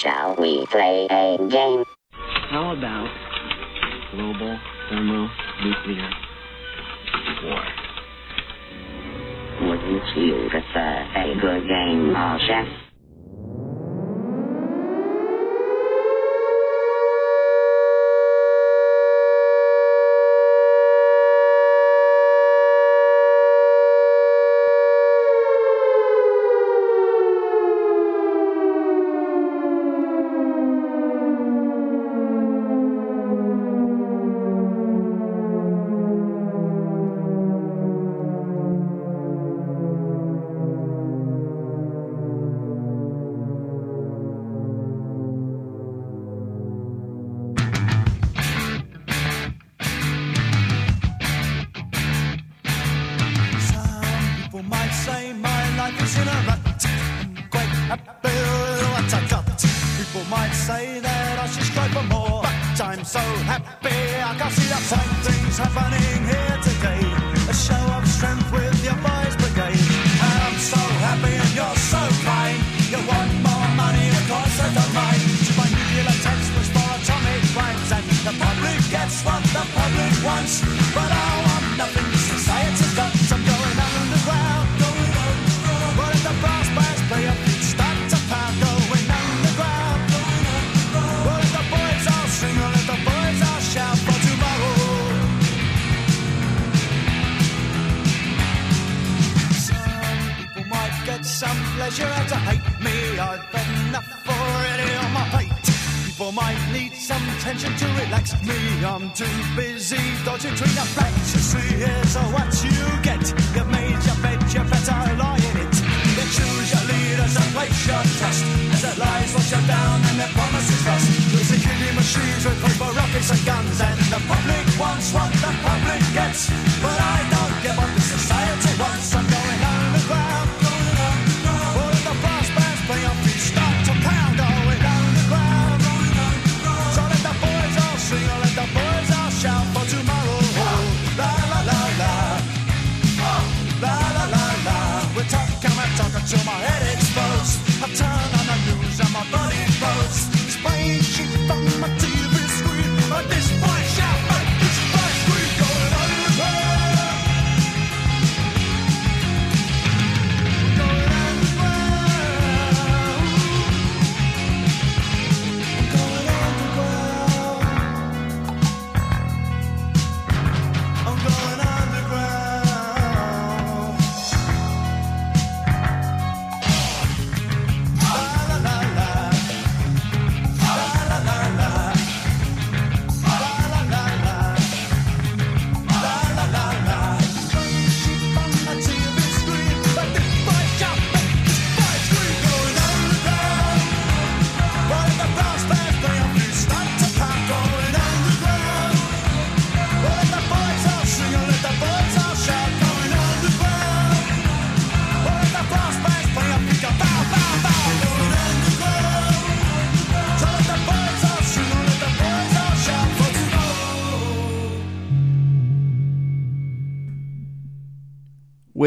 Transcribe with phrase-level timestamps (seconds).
[0.00, 1.84] Shall we play a game?
[2.50, 3.10] How about
[4.12, 4.56] global
[4.88, 6.10] thermonuclear
[7.42, 7.64] war?
[9.60, 12.87] Wouldn't you prefer uh, a good game of?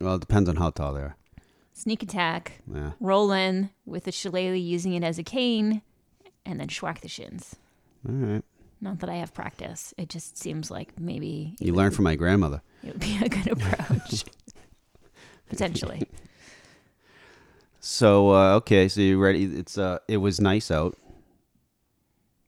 [0.00, 1.16] Well, it depends on how tall they are.
[1.72, 2.92] Sneak attack, Yeah.
[3.00, 5.82] roll in with the shillelagh using it as a cane,
[6.44, 7.56] and then schwack the shins.
[8.08, 8.44] All right.
[8.80, 9.94] Not that I have practice.
[9.96, 12.62] It just seems like maybe You learn from my grandmother.
[12.82, 14.24] it would be a good approach.
[15.48, 16.02] Potentially.
[17.84, 19.44] So uh, okay, so you ready?
[19.44, 20.96] It's uh, it was nice out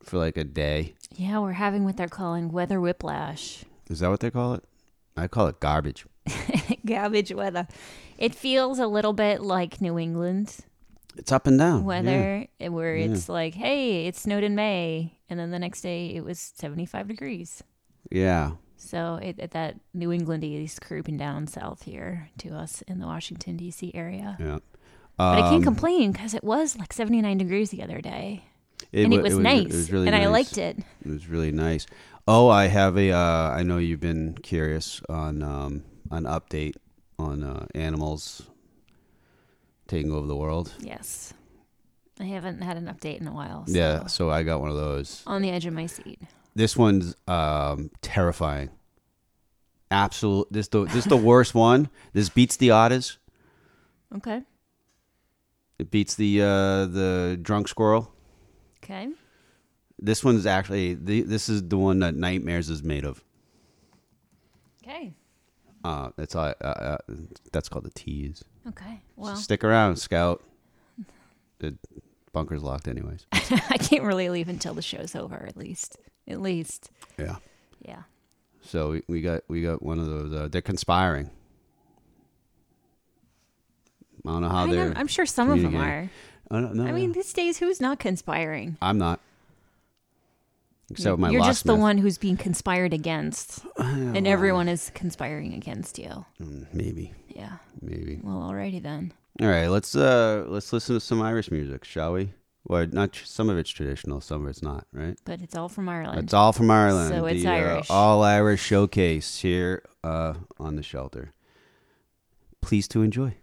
[0.05, 0.95] for like a day.
[1.17, 3.65] Yeah, we're having what they're calling weather whiplash.
[3.89, 4.65] Is that what they call it?
[5.17, 6.07] I call it garbage.
[6.87, 7.67] Garbage weather.
[8.19, 10.57] It feels a little bit like New England
[11.17, 11.85] It's up and down.
[11.85, 13.07] weather, eh, where Yeah.
[13.07, 17.09] it's like, hey, it snowed in May, and then the next day it was 75
[17.09, 17.63] degrees.
[18.11, 18.53] Yeah.
[18.77, 23.07] So it, it, that New England is creeping down south here to us in the
[23.07, 23.93] Washington, D.C.
[23.95, 24.37] area.
[24.41, 24.59] Yeah.
[25.17, 28.45] But I can't Um, complain because it was like 79 degrees the other day.
[28.95, 29.67] And wa- it was nice.
[29.67, 30.79] It was really and I liked it.
[30.79, 31.87] It was really nice.
[32.27, 33.11] Oh, I have a.
[33.13, 36.77] Uh, I know you've been curious on um, an update
[37.19, 38.43] on uh, animals
[39.89, 40.73] taking over the world.
[40.81, 41.35] Yes.
[42.21, 43.67] I haven't had an update in a while.
[43.67, 45.23] So Yeah, so I got one of those.
[45.27, 46.21] On the edge of my seat.
[46.55, 48.71] This one's um, terrifying.
[49.91, 50.47] Absolute.
[50.51, 51.89] This the this the worst one.
[52.13, 53.19] This beats the otters.
[54.17, 54.43] Okay.
[55.79, 58.14] It beats the uh, the drunk squirrel.
[58.85, 59.09] Okay.
[59.99, 63.23] This one's actually the, this is the one that nightmares is made of.
[64.83, 65.15] Okay.
[65.83, 66.53] Uh, that's all.
[66.61, 66.99] Uh, uh,
[67.53, 68.45] that's called the tease.
[68.69, 69.01] Okay.
[69.17, 70.43] Well, Stick around, Scout.
[71.59, 71.77] The
[72.33, 73.27] bunker's locked, anyways.
[73.33, 75.47] I can't really leave until the show's over.
[75.47, 75.99] At least.
[76.27, 76.91] At least.
[77.19, 77.37] Yeah.
[77.81, 78.03] Yeah.
[78.63, 80.33] So we, we got we got one of those.
[80.33, 81.31] Uh, they're conspiring.
[84.27, 84.89] I don't know how I they're.
[84.89, 86.11] know, I'm sure some of them are.
[86.51, 86.79] I don't.
[86.81, 88.77] I mean, these days, who's not conspiring?
[88.83, 89.21] I'm not.
[90.91, 95.99] Except my You're just the one who's being conspired against, and everyone is conspiring against
[95.99, 96.25] you.
[96.41, 97.57] Mm, Maybe, Yeah.
[97.81, 98.21] maybe.
[98.23, 99.13] Well, alrighty then.
[99.41, 102.35] All right, let's uh let's listen to some Irish music, shall we?
[102.67, 105.19] Well, not tr- some of it's traditional, some of it's not, right?
[105.25, 106.21] But it's all from Ireland.
[106.25, 107.09] It's all from Ireland.
[107.15, 107.87] So it's the, uh, Irish.
[107.91, 111.33] all Irish showcase here uh, on the shelter.
[112.61, 113.35] Please to enjoy.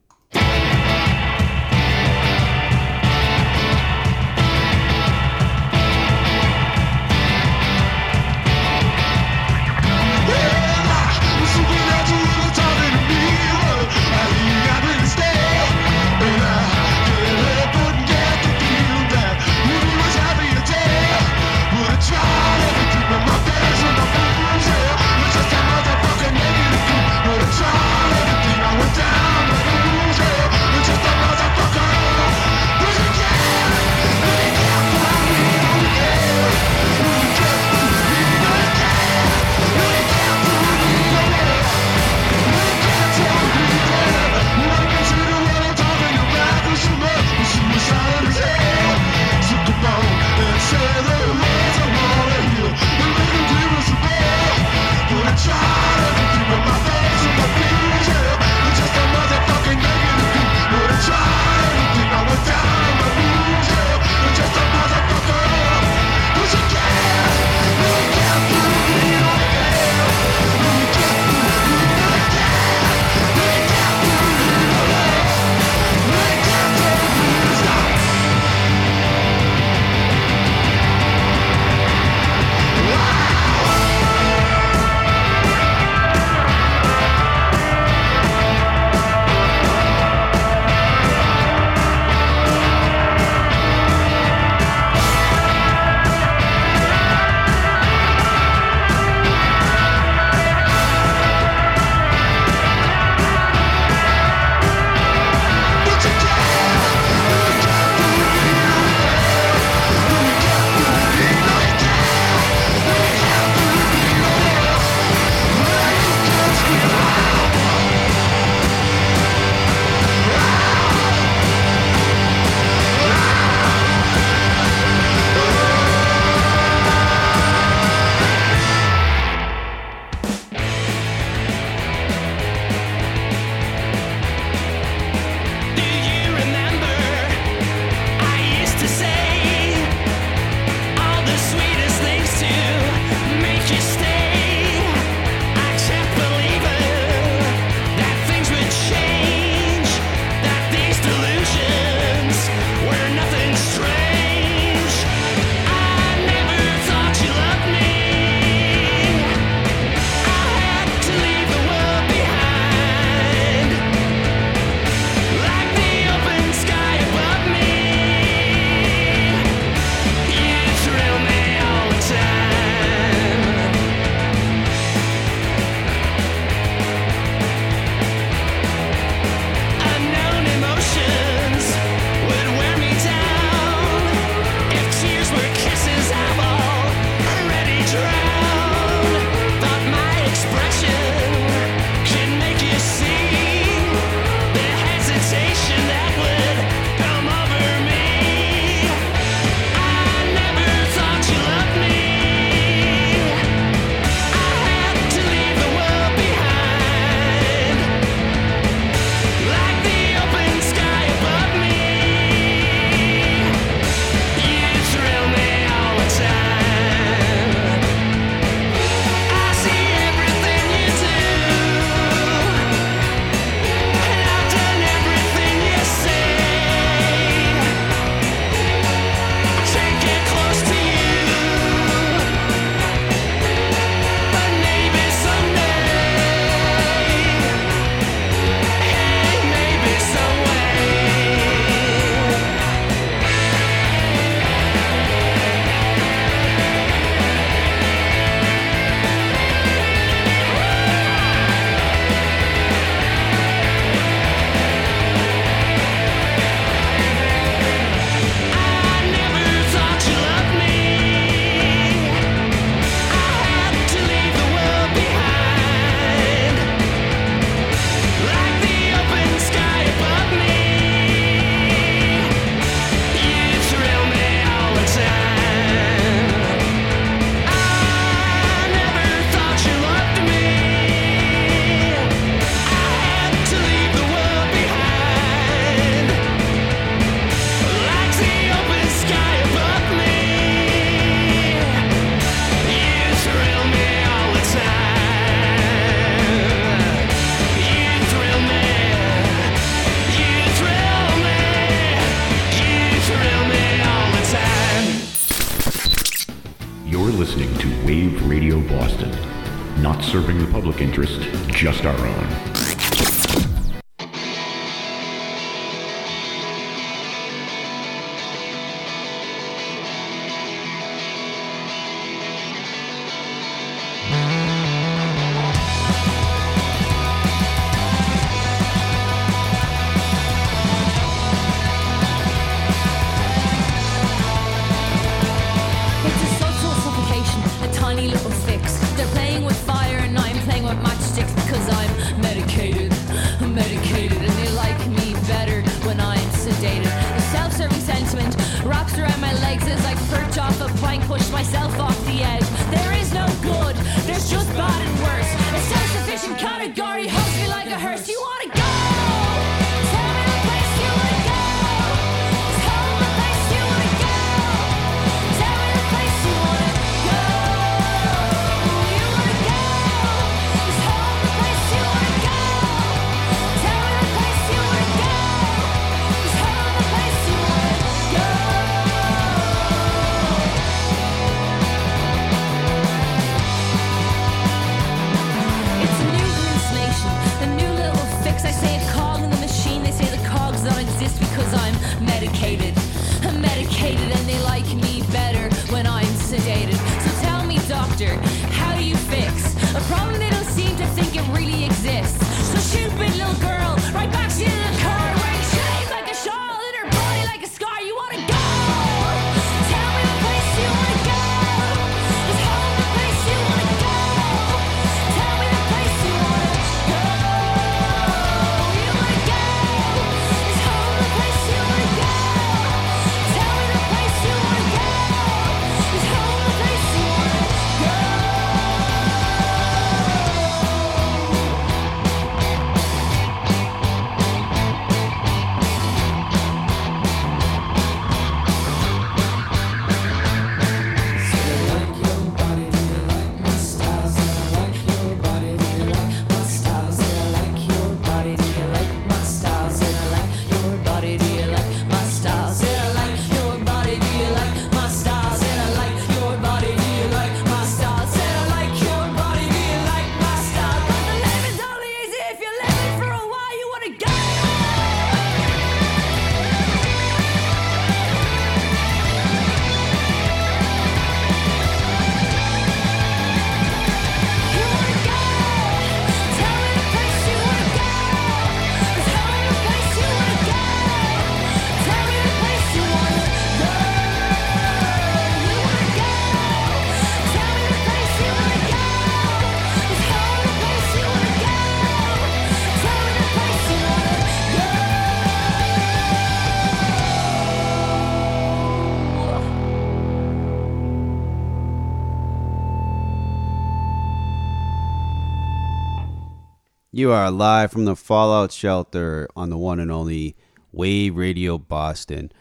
[507.12, 510.38] You are live from the Fallout Shelter on the one and only
[510.72, 512.32] Wave Radio Boston.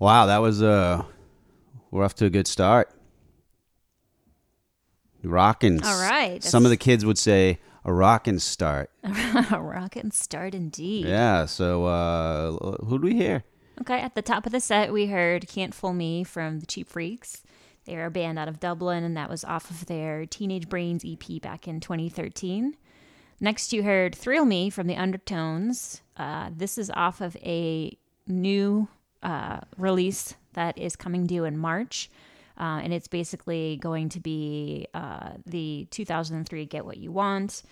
[0.00, 1.04] Wow, that was uh
[1.92, 2.90] we're off to a good start.
[5.22, 5.84] Rockin'.
[5.84, 8.90] All right, Some of the kids would say a rockin' start.
[9.04, 11.06] A rocket start indeed.
[11.06, 13.44] Yeah, so uh who do we hear?
[13.82, 16.88] Okay, at the top of the set, we heard Can't Fool Me from the Cheap
[16.88, 17.44] Freaks.
[17.84, 21.40] They're a band out of Dublin, and that was off of their Teenage Brains EP
[21.40, 22.74] back in 2013.
[23.40, 26.00] Next, you heard Thrill Me from the Undertones.
[26.16, 28.88] Uh, this is off of a new
[29.22, 32.10] uh, release that is coming due in March.
[32.58, 37.62] Uh, and it's basically going to be uh, the 2003 Get What You Want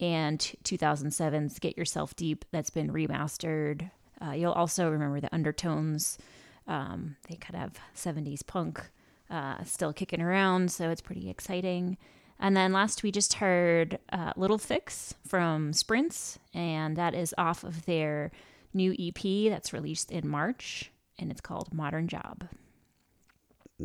[0.00, 3.90] and 2007's Dig Yourself Deep that's been remastered.
[4.20, 6.18] Uh, you'll also remember the undertones.
[6.66, 8.90] Um, they kind of have 70s punk
[9.30, 11.96] uh, still kicking around, so it's pretty exciting.
[12.42, 17.62] And then last we just heard uh, Little Fix from Sprints, and that is off
[17.62, 18.32] of their
[18.74, 22.48] new EP that's released in March, and it's called Modern Job.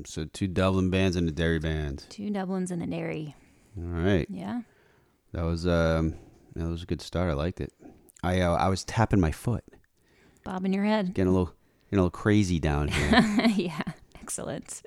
[0.05, 2.05] So two Dublin bands and a Derry band.
[2.09, 3.35] Two Dublins and a Derry.
[3.77, 4.25] All right.
[4.27, 4.61] Yeah.
[5.33, 6.15] That was um
[6.55, 7.29] that was a good start.
[7.29, 7.71] I liked it.
[8.23, 9.63] I uh, I was tapping my foot.
[10.43, 11.13] Bobbing your head.
[11.13, 11.53] Getting a little
[11.91, 13.21] getting a little crazy down here.
[13.55, 13.81] yeah.
[14.19, 14.81] Excellent.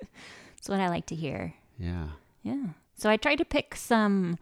[0.57, 1.55] That's what I like to hear.
[1.79, 2.09] yeah.
[2.43, 2.67] Yeah.
[3.01, 4.37] So I tried to pick some,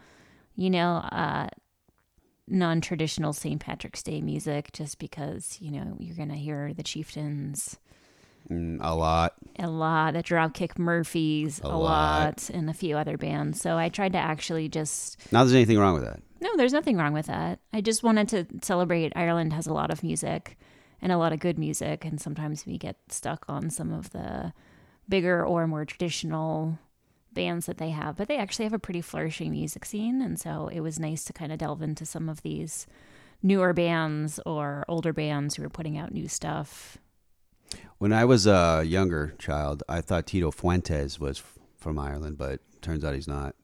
[0.57, 1.47] you know, uh,
[2.49, 3.61] non traditional St.
[3.61, 7.79] Patrick's Day music just because, you know, you're going to hear the Chieftains
[8.51, 9.35] Mm, a lot.
[9.59, 10.14] a lot.
[10.14, 11.79] The Dropkick Murphys, a, lot.
[11.79, 12.51] lot.
[12.51, 13.61] and a few other bands.
[13.61, 16.23] So I tried to actually just Not there's anything wrong with that.
[16.40, 17.59] no, there's nothing wrong with that.
[17.75, 19.12] I just wanted to celebrate.
[19.14, 20.57] Ireland has a lot of music
[21.03, 24.55] and a lot of good music, and sometimes we get stuck on some of the
[25.09, 26.79] bigger or more traditional
[27.38, 28.16] bands that they have.
[28.16, 31.33] But they actually have a pretty flourishing music scene, and so it was nice to
[31.33, 32.87] kind of delve into some of these
[33.42, 36.98] newer bands or older bands who are putting out new stuff.
[37.98, 41.40] When I was a younger child, I thought Tito Fuentes was
[41.77, 43.55] from Ireland, but turns out he's not.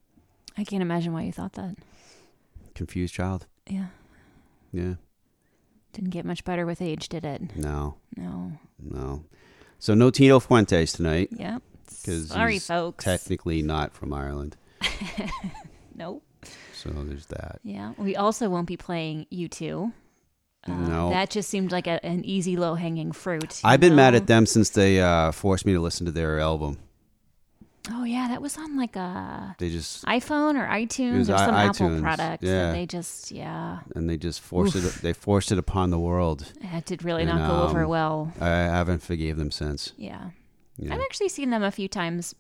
[0.57, 1.75] I can't imagine why you thought that.
[2.75, 3.47] Confused child?
[3.69, 3.87] Yeah.
[4.73, 4.95] Yeah.
[5.93, 7.57] Didn't get much better with age, did it?
[7.57, 8.53] No, No.
[8.81, 9.25] no.
[9.79, 11.63] So no Tito Fuentes tonight Yep.
[12.05, 13.05] Because Sorry, folks.
[13.05, 14.57] technically not from Ireland.
[15.95, 16.23] nope.
[16.75, 17.61] So there's that.
[17.63, 17.93] Yeah.
[17.97, 19.93] We also won't be playing U2.
[20.67, 21.11] Uh, No.
[21.11, 23.61] That just seemed like a, an easy, low hanging fruit.
[23.65, 26.79] I've been mad at them since they uh, forced me to listen to their album.
[27.91, 28.29] Oh, yeah.
[28.29, 32.43] That was on like a They just iPhone or iTunes or i- some Apple product.
[32.43, 32.67] yeah.
[32.67, 33.81] That they just, yeah.
[33.95, 34.83] and they just forced it.
[35.03, 36.51] They forced it upon the world.
[36.61, 38.33] It did really And, not go over um, well.
[38.41, 39.93] I haven't forgave them since.
[39.97, 40.31] Yeah.
[40.83, 42.35] I've actually seen them a few times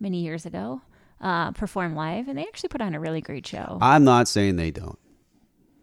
[0.00, 0.80] many years ago
[1.20, 3.78] uh, perform live, and they actually put on a really great show.
[3.80, 4.98] I'm not saying they don't.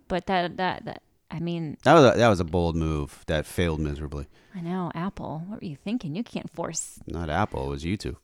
[0.07, 3.45] but that, that, that, I mean, That was a, that was a bold move that
[3.45, 4.27] failed miserably.
[4.55, 6.15] I know, Apple, what were you thinking?
[6.15, 6.99] You can't force.
[7.07, 7.65] Not Apple.
[7.67, 8.15] It was U2.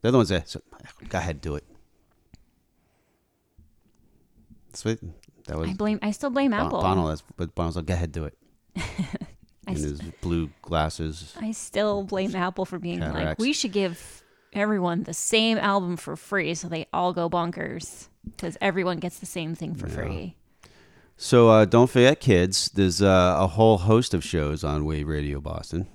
[0.00, 0.60] They're the ones that so,
[1.08, 1.64] go ahead, do it.
[4.74, 4.98] Sweet.
[5.46, 6.80] That was I blame, I still blame Bon- Apple.
[6.82, 7.08] Bono.
[7.08, 8.36] That's but Bono's like, go ahead, do it.
[9.66, 11.34] I In his blue glasses.
[11.40, 14.22] I still blame Apple for being like, we should give
[14.52, 19.26] everyone the same album for free so they all go bonkers because everyone gets the
[19.26, 20.36] same thing for free.
[21.16, 22.70] So uh, don't forget, kids.
[22.74, 25.86] There's uh, a whole host of shows on Wave Radio Boston.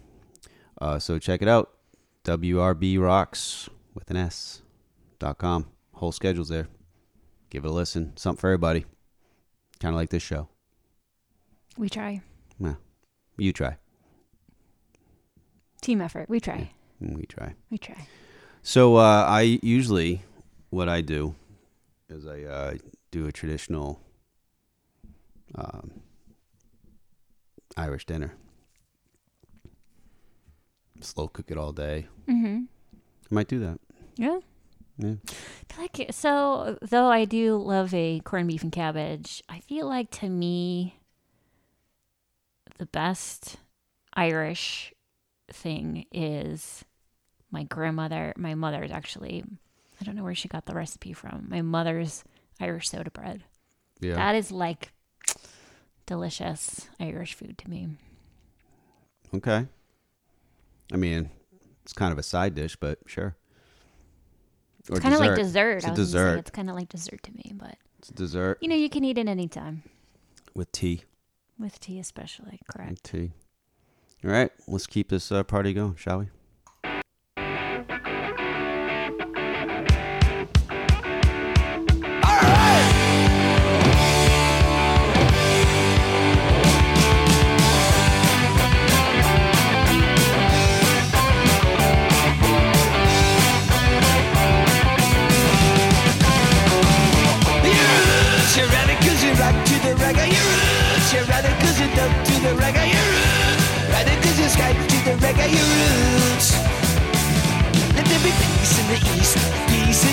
[0.79, 1.71] Uh, so check it out.
[2.23, 4.61] WRB Rocks with an S
[5.19, 5.67] dot com.
[5.93, 6.67] Whole schedule's there.
[7.49, 8.15] Give it a listen.
[8.15, 8.85] Something for everybody.
[9.79, 10.47] Kind of like this show.
[11.77, 12.21] We try.
[12.59, 12.77] Well,
[13.37, 13.77] you try.
[15.81, 16.29] Team effort.
[16.29, 16.71] We try.
[16.99, 17.53] and We try.
[17.69, 18.07] We try.
[18.63, 20.23] So uh, I usually
[20.69, 21.35] what I do
[22.09, 22.73] is I uh,
[23.11, 24.01] do a traditional
[25.55, 26.01] um,
[27.77, 28.33] Irish dinner.
[30.99, 32.07] Slow cook it all day.
[32.27, 32.63] Mm-hmm.
[32.93, 33.79] I might do that.
[34.15, 34.39] Yeah.
[34.97, 35.15] Yeah.
[35.77, 40.27] Like so though I do love a corned beef and cabbage, I feel like to
[40.29, 40.95] me
[42.77, 43.57] the best
[44.13, 44.93] Irish
[45.51, 46.83] thing is
[47.51, 49.43] my grandmother, my mother's actually
[49.99, 51.47] I don't know where she got the recipe from.
[51.49, 52.23] My mother's
[52.59, 53.43] Irish soda bread.
[53.99, 54.15] Yeah.
[54.15, 54.91] That is like
[56.05, 57.89] delicious Irish food to me.
[59.33, 59.65] okay.
[60.93, 61.29] I mean,
[61.83, 63.35] it's kind of a side dish, but sure.
[64.89, 65.77] Or It's kind of like dessert.
[65.77, 66.39] It's I was gonna say dessert.
[66.39, 69.03] it's kind of like dessert to me, but It's a dessert you know, you can
[69.03, 69.83] eat it anytime
[70.53, 71.03] with tea.
[71.59, 72.59] With tea, especially.
[72.71, 72.89] Correct.
[72.89, 73.31] And tea.
[74.23, 76.25] All right, let's keep this uh, party going, shall we?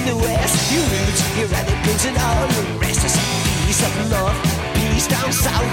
[0.04, 0.54] The west.
[0.72, 1.20] Your roots.
[1.36, 3.00] Your radicals and all the rest.
[3.00, 3.16] There's
[3.64, 4.38] peace up north,
[4.76, 5.68] peace down south.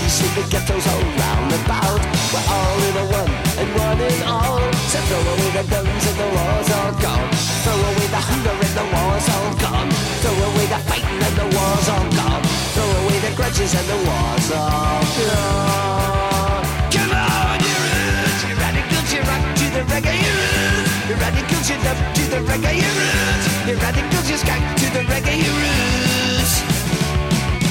[0.00, 2.00] Peace in the ghettos all round about.
[2.32, 4.60] We're all in a one and one in all.
[4.90, 7.30] So throw away the guns and the war's all gone.
[7.64, 9.90] Throw away the hunger and the war's all gone.
[10.22, 12.42] Throw away the fighting and the war's all gone.
[12.74, 16.13] Throw away the grudges and the war's all gone.
[21.64, 23.46] Radicals, you dub to the reggae, roots.
[23.66, 26.60] You radicals, you skank to the reggae, roots.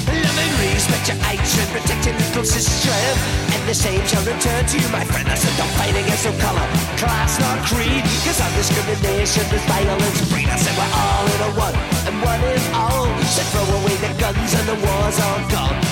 [0.10, 2.90] Love and respect your action, protect your little sister.
[2.90, 5.30] And the same shall return to you, my friend.
[5.30, 8.02] I said, don't fight against no color, class, nor creed.
[8.26, 10.50] Cause our discrimination is violence breed.
[10.50, 11.76] I said, we're all in a one,
[12.10, 13.06] and one in all.
[13.30, 15.83] Said, throw away the guns and the war's all gone.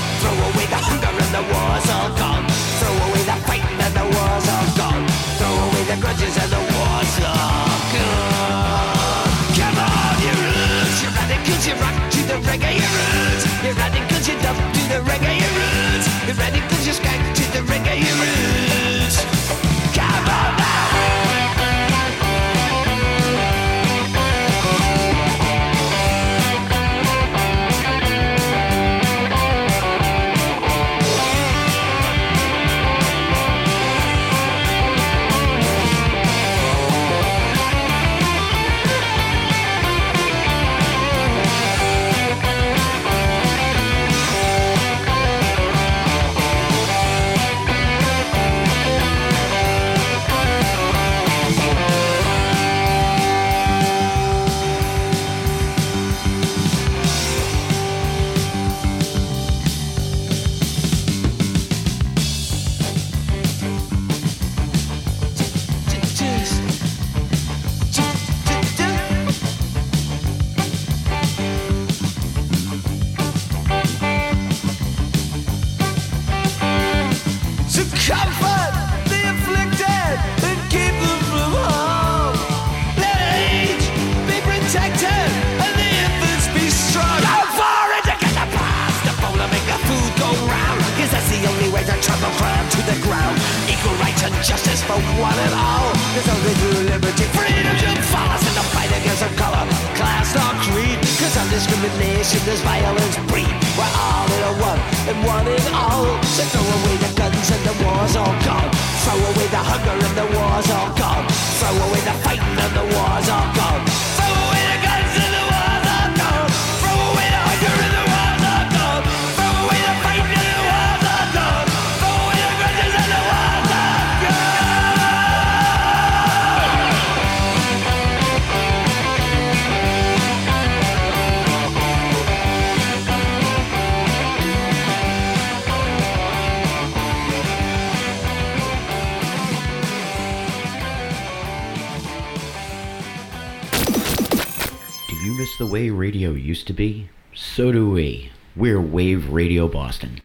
[146.51, 147.07] Used to be?
[147.33, 148.29] So do we.
[148.57, 150.20] We're Wave Radio Boston.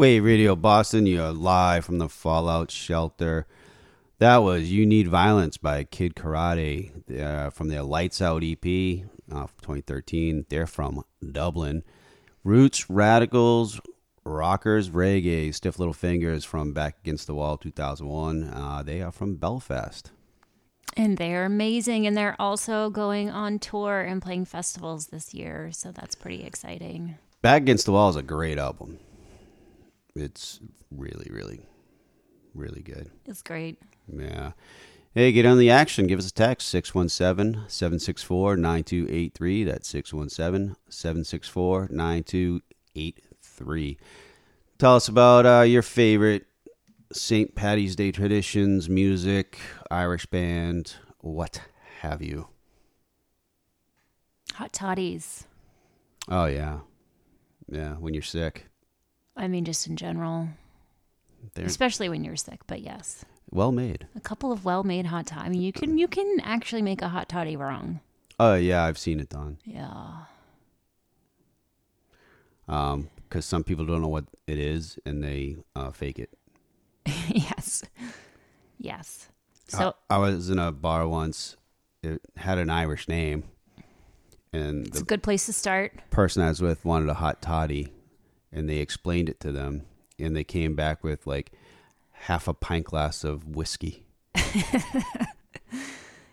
[0.00, 3.46] Wave Radio Boston, you're live from the Fallout Shelter.
[4.16, 8.64] That was You Need Violence by Kid Karate uh, from their Lights Out EP
[9.30, 10.46] uh, 2013.
[10.48, 11.82] They're from Dublin.
[12.44, 13.78] Roots, Radicals,
[14.24, 18.44] Rockers, Reggae, Stiff Little Fingers from Back Against the Wall 2001.
[18.44, 20.12] Uh, they are from Belfast.
[20.96, 22.06] And they're amazing.
[22.06, 25.72] And they're also going on tour and playing festivals this year.
[25.72, 27.18] So that's pretty exciting.
[27.42, 28.98] Back Against the Wall is a great album.
[30.14, 31.66] It's really, really,
[32.54, 33.10] really good.
[33.26, 33.78] It's great.
[34.12, 34.52] Yeah.
[35.12, 36.06] Hey, get on the action.
[36.06, 39.64] Give us a text 617 764 9283.
[39.64, 43.98] That's 617 764 9283.
[44.78, 46.46] Tell us about uh, your favorite
[47.12, 47.56] St.
[47.56, 49.58] Patty's Day traditions, music,
[49.90, 51.60] Irish band, what
[52.02, 52.46] have you.
[54.54, 55.44] Hot toddies.
[56.28, 56.80] Oh, yeah.
[57.68, 58.69] Yeah, when you're sick.
[59.36, 60.48] I mean, just in general,
[61.54, 62.60] They're especially when you're sick.
[62.66, 64.06] But yes, well made.
[64.14, 65.46] a couple of well-made hot toddy.
[65.46, 68.00] I mean, you can you can actually make a hot toddy wrong.
[68.38, 69.58] Oh, yeah, I've seen it done.
[69.64, 70.24] Yeah.
[72.68, 76.30] Um, because some people don't know what it is and they uh, fake it.
[77.28, 77.82] yes.
[78.78, 79.28] Yes.
[79.68, 81.56] So I, I was in a bar once.
[82.02, 83.44] It had an Irish name,
[84.54, 85.92] and it's a good place to start.
[86.10, 87.92] person I was with wanted a hot toddy,
[88.52, 89.82] and they explained it to them,
[90.18, 91.52] and they came back with like
[92.12, 94.04] half a pint glass of whiskey.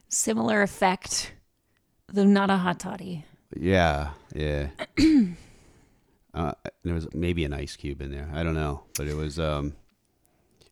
[0.10, 1.34] Similar effect,
[2.12, 3.25] though not a hot toddy.
[3.56, 4.69] Yeah, yeah.
[6.34, 6.53] uh,
[6.84, 8.30] there was maybe an ice cube in there.
[8.34, 9.73] I don't know, but it was um,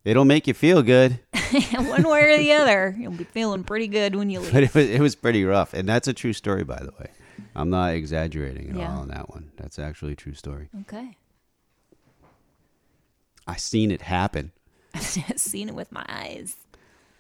[0.06, 1.20] It'll make you feel good,
[1.74, 4.54] One way or the other, you'll be feeling pretty good when you leave.
[4.54, 5.74] but it was, it was pretty rough.
[5.74, 7.10] And that's a true story, by the way.
[7.56, 8.94] I'm not exaggerating at Yeah.
[8.94, 9.52] all on that one.
[9.58, 10.70] That's actually a true story.
[10.82, 11.18] Okay.
[13.48, 14.52] I seen it happen.
[14.94, 15.02] I've
[15.38, 16.56] seen it with my eyes.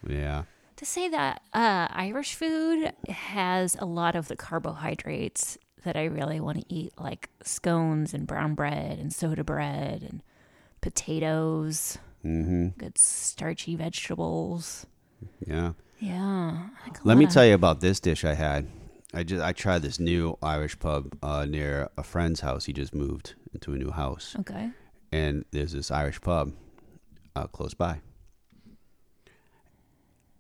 [0.07, 0.43] Yeah.
[0.77, 6.39] To say that uh, Irish food has a lot of the carbohydrates that I really
[6.39, 10.21] want to eat, like scones and brown bread and soda bread and
[10.81, 12.69] potatoes, Mm-hmm.
[12.79, 14.87] good starchy vegetables.
[15.45, 15.73] Yeah.
[15.99, 16.69] Yeah.
[16.87, 18.67] Like Let me of- tell you about this dish I had.
[19.13, 22.65] I just I tried this new Irish pub uh, near a friend's house.
[22.65, 24.71] He just moved into a new house, Okay.
[25.15, 26.51] And there's this Irish pub
[27.37, 28.01] uh, close by,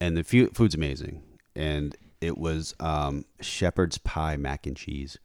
[0.01, 1.23] and the fu- food's amazing.
[1.55, 5.17] And it was um, shepherd's pie mac and cheese.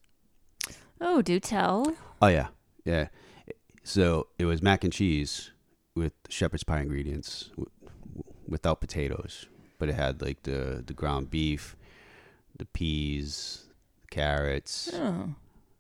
[1.00, 1.92] Oh, do tell.
[2.22, 2.48] Oh yeah,
[2.84, 3.08] yeah.
[3.82, 5.50] So it was mac and cheese
[5.96, 7.70] with shepherd's pie ingredients, w-
[8.46, 9.46] without potatoes,
[9.78, 11.76] but it had like the the ground beef,
[12.56, 13.64] the peas,
[14.10, 14.90] carrots.
[14.94, 15.34] Oh.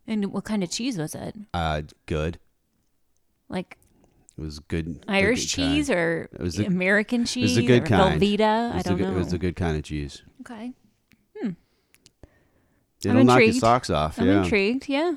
[0.08, 1.36] And what kind of cheese was it?
[1.54, 2.40] Uh, good.
[3.50, 3.76] Like
[4.38, 5.04] It was good.
[5.08, 5.74] Irish good kind.
[5.74, 7.50] cheese or It was the- American It cheese?
[7.50, 8.18] was the good kind.
[8.22, 8.70] Velveeta?
[8.70, 9.10] It I don't good- know.
[9.12, 10.22] It was the good kind of cheese.
[10.40, 10.72] Okay.
[11.38, 11.50] Hmm.
[13.04, 13.60] It'll I'm knock your intrigued.
[13.60, 14.18] socks off.
[14.18, 14.42] I'm yeah.
[14.44, 14.88] intrigued.
[14.88, 15.16] Yeah.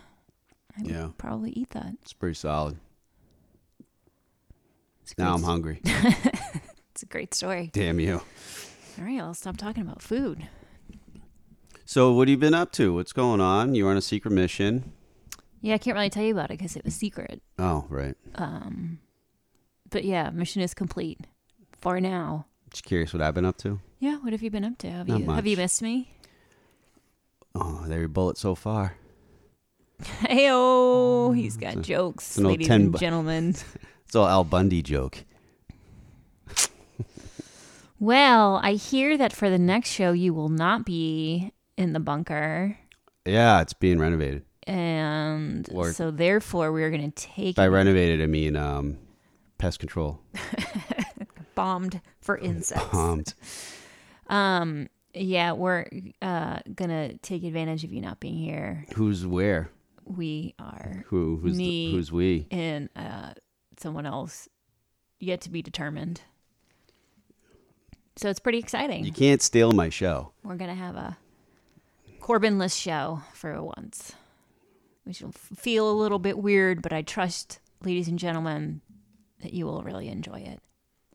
[0.78, 1.10] I would Yeah.
[1.18, 1.94] probably eat that.
[2.02, 2.78] It's pretty solid.
[5.04, 5.82] It's Now I'm hungry.
[6.92, 7.72] It's a great story.
[7.74, 8.22] Damn you.
[9.00, 10.48] All right, I'll stop talking about food.
[11.86, 12.94] So what have you been up to?
[12.94, 13.74] What's going on?
[13.74, 14.92] You're on a secret mission.
[15.64, 17.42] Yeah, I can't really tell you about it because it was secret.
[17.58, 18.16] Oh, right.
[18.36, 19.00] Um,
[19.90, 21.22] but yeah, mission is complete
[21.80, 22.48] for now.
[22.70, 23.80] Just curious what I've been up to.
[24.00, 24.92] Yeah, what have you been up to?
[24.92, 26.10] Have Not you have you missed me?
[27.56, 28.98] Oh, there your bullet so far.
[30.20, 33.56] Hey oh, he's got jokes, an old ladies 10 and bu- gentlemen.
[34.06, 35.24] It's all Al Bundy joke.
[38.00, 42.78] Well, I hear that for the next show you will not be in the bunker,
[43.26, 44.44] Yeah, it's being renovated.
[44.68, 48.98] And Or- so therefore we're going to take By renovated, I mean um,
[49.58, 50.20] pest control.
[51.56, 52.84] bombed for insects.
[52.90, 53.36] Pumped.
[54.28, 55.86] Um, yeah, we're
[56.22, 58.86] uh gonna take advantage of you not being here.
[58.96, 59.70] Who's where?
[60.06, 61.38] We are Who?
[61.38, 61.88] Who's Me.
[61.88, 62.48] the, who's we?
[62.50, 63.34] in uh
[63.78, 64.50] someone else
[65.20, 66.22] yet to be determined.
[68.16, 69.06] So it's pretty exciting.
[69.06, 70.32] You can't steal my show.
[70.44, 71.18] We're gonna have a
[72.20, 74.14] Corbinless show for once,
[75.04, 78.82] which will feel a little bit weird, but I trust, ladies and gentlemen,
[79.42, 80.40] that you will really enjoy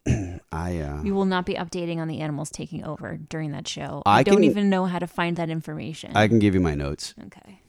[0.07, 0.41] it.
[0.53, 4.03] I uh, We will not be updating on the animals taking over during that show.
[4.07, 6.13] I, I don't can- even know how to find that information.
[6.15, 7.15] I can give you my notes.
[7.27, 7.61] okay.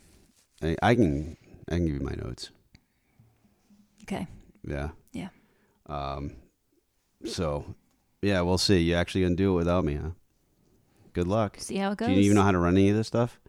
[0.61, 1.37] I, I can
[1.69, 2.51] I can give you my notes.
[4.03, 4.27] Okay.
[4.67, 4.89] Yeah.
[5.13, 5.29] Yeah.
[5.85, 6.33] Um.
[7.25, 7.75] So,
[8.21, 8.79] yeah, we'll see.
[8.79, 10.09] You actually gonna do it without me, huh?
[11.13, 11.57] Good luck.
[11.59, 12.07] See how it goes.
[12.09, 13.39] Do you even know how to run any of this stuff?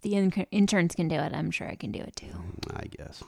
[0.00, 2.32] If the in- interns can do it, I'm sure I can do it too.
[2.74, 3.22] I guess.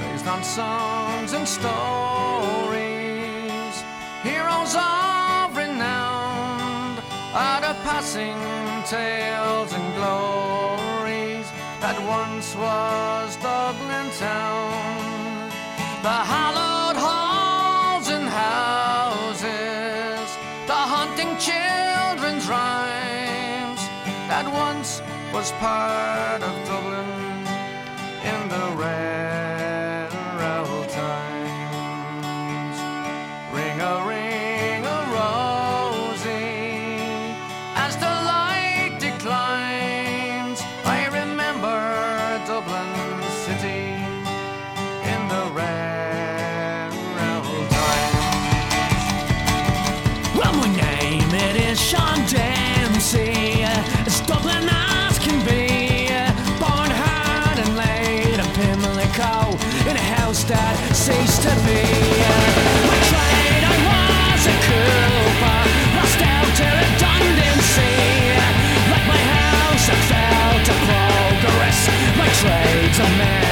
[0.00, 1.70] Based on songs and stories,
[4.24, 6.98] heroes of renown
[7.32, 8.34] are passing
[8.86, 11.46] tales and glories
[11.80, 15.50] that once was Dublin town.
[16.02, 16.69] The hallowed
[24.42, 25.02] that once
[25.34, 26.59] was part of
[72.42, 73.49] My trade's a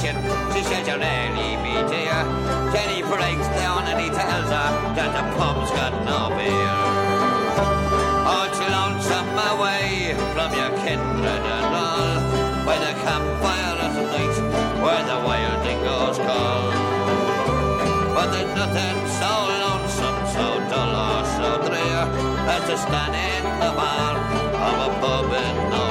[0.00, 0.16] kitchen,
[0.52, 2.24] she says, "You really be dear."
[2.72, 6.78] Then he breaks down and he tells her that the pub's got no beer.
[8.32, 12.12] Oh, it's lonesome away from your kindred and all,
[12.66, 14.36] by the campfire at night,
[14.82, 16.64] where the wild dingoes call.
[18.14, 19.32] But there's nothing so
[19.64, 22.02] lonesome, so dull or so drear,
[22.54, 24.16] as to stand in the bar
[24.68, 25.84] of a pub with no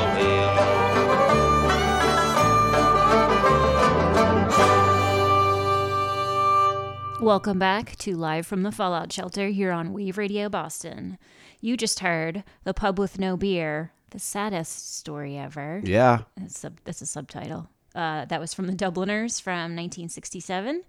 [7.22, 11.18] Welcome back to Live from the Fallout Shelter here on Wave Radio Boston.
[11.60, 15.82] You just heard The Pub with No Beer, the saddest story ever.
[15.84, 16.20] Yeah.
[16.38, 17.70] That's, sub- that's a subtitle.
[17.94, 20.84] Uh, that was from the Dubliners from 1967.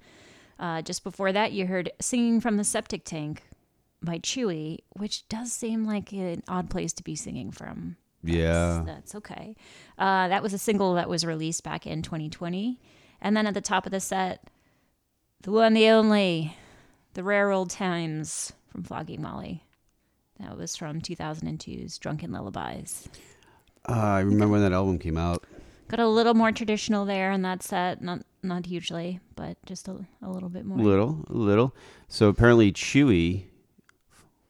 [0.60, 3.42] Uh, just before that, you heard Singing from the Septic Tank
[4.00, 7.96] by Chewy, which does seem like an odd place to be singing from.
[8.22, 8.82] Yeah.
[8.86, 9.56] That's okay.
[9.98, 12.78] Uh, that was a single that was released back in 2020.
[13.20, 14.48] And then at the top of the set,
[15.42, 16.56] the one, the only,
[17.14, 19.64] the rare old times from Flogging Molly.
[20.38, 23.08] That was from 2002's Drunken Lullabies.
[23.88, 25.44] Uh, I remember when that album came out.
[25.88, 30.06] Got a little more traditional there on that set, not not hugely, but just a,
[30.22, 30.78] a little bit more.
[30.78, 31.74] Little, a little.
[32.08, 33.44] So apparently, Chewy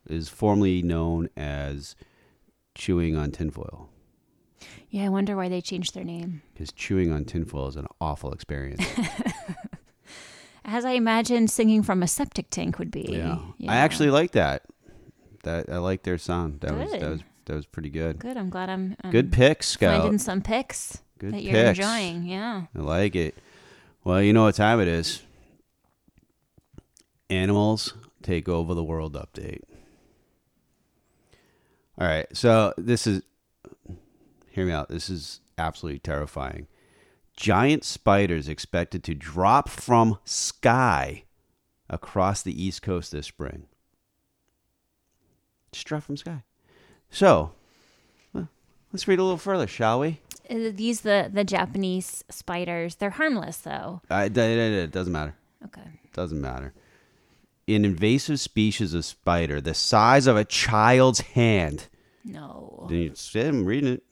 [0.09, 1.97] is formerly known as
[2.75, 3.89] chewing on tinfoil
[4.91, 6.43] Yeah, I wonder why they changed their name.
[6.55, 8.85] because chewing on tinfoil is an awful experience.
[10.65, 13.07] As I imagined singing from a septic tank would be.
[13.11, 13.39] yeah.
[13.59, 13.73] Yeah.
[13.73, 14.65] I actually like that.
[15.43, 16.61] That I like their sound.
[16.61, 18.19] That was that was that was pretty good.
[18.19, 18.37] Good.
[18.37, 20.03] I'm glad I'm, um Good pick, Scout.
[20.03, 22.25] finding some picks Good that you're enjoying.
[22.27, 22.65] Yeah.
[22.77, 23.35] I like it.
[24.05, 25.23] Well, you know what time it is.
[27.29, 29.63] Animals take over the world update.
[31.99, 33.23] All right, so this is
[34.51, 34.89] hear me out.
[34.89, 36.67] This is absolutely terrifying.
[37.41, 41.25] Giant spiders expected to drop from sky
[41.89, 43.65] across the east coast this spring.
[45.73, 46.43] Just drop from sky.
[47.11, 47.53] So,
[48.35, 48.51] well,
[48.93, 50.21] let's read a little further, shall we?
[50.51, 52.97] Uh, These the the Japanese spiders.
[52.97, 54.03] They're harmless though.
[54.11, 55.35] Uh, it, it- it doesn't matter.
[55.65, 55.89] Okay.
[56.13, 56.75] Doesn't matter.
[57.67, 61.89] An invasive species of spider the size of a child's hand.
[62.23, 62.85] No.
[62.91, 64.03] Then you say, I'm reading it.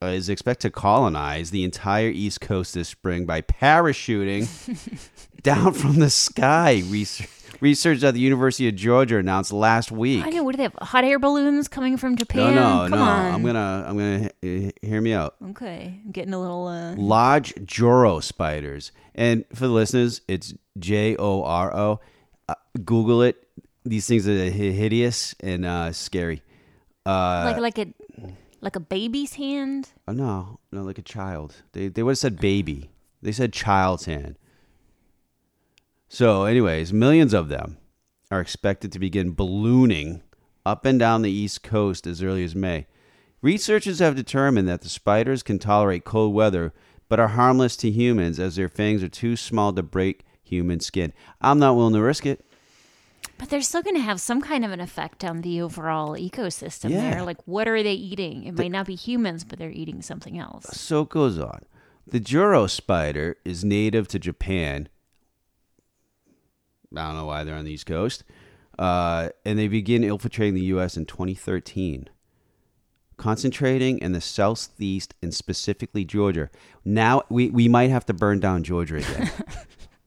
[0.00, 4.46] Uh, is expected to colonize the entire East Coast this spring by parachuting
[5.42, 6.84] down from the sky.
[6.86, 7.28] Research,
[7.60, 10.24] research at the University of Georgia announced last week.
[10.24, 10.44] I know.
[10.44, 10.74] What do they have?
[10.74, 12.54] Hot air balloons coming from Japan?
[12.54, 13.04] no, Come no.
[13.04, 13.34] on.
[13.34, 14.30] I'm gonna, I'm gonna
[14.68, 15.34] uh, hear me out.
[15.50, 16.00] Okay.
[16.04, 16.68] I'm getting a little.
[16.68, 18.92] Uh, large Joro spiders.
[19.16, 22.00] And for the listeners, it's J O R O.
[22.48, 23.48] Uh, Google it.
[23.84, 26.42] These things are hideous and uh, scary.
[27.04, 27.92] Uh, like like a
[28.60, 29.90] like a baby's hand.
[30.06, 31.56] oh, no, no, like a child.
[31.72, 32.90] They they would have said baby.
[33.22, 34.36] They said child's hand.
[36.08, 37.76] So, anyways, millions of them
[38.30, 40.22] are expected to begin ballooning
[40.64, 42.86] up and down the East Coast as early as May.
[43.42, 46.72] Researchers have determined that the spiders can tolerate cold weather,
[47.08, 51.12] but are harmless to humans as their fangs are too small to break human skin.
[51.40, 52.44] I'm not willing to risk it.
[53.38, 56.90] But they're still going to have some kind of an effect on the overall ecosystem
[56.90, 57.10] Yeah.
[57.10, 57.22] there.
[57.22, 58.44] Like, what are they eating?
[58.44, 60.66] It might not be humans, but they're eating something else.
[60.72, 61.62] So it goes on.
[62.06, 64.88] The Joro spider is native to Japan.
[66.96, 68.24] I don't know why they're on the East Coast.
[68.78, 70.96] Uh, and they begin infiltrating the U.S.
[70.96, 72.08] in 2013,
[73.16, 76.48] concentrating in the southeast and specifically Georgia.
[76.84, 79.30] Now we, we might have to burn down Georgia again.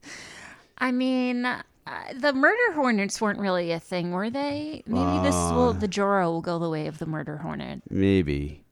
[0.78, 1.46] I mean,
[1.88, 4.84] uh, the murder hornets weren't really a thing, were they?
[4.86, 7.82] Maybe this will the Joro will go the way of the murder hornet.
[7.90, 8.64] Maybe.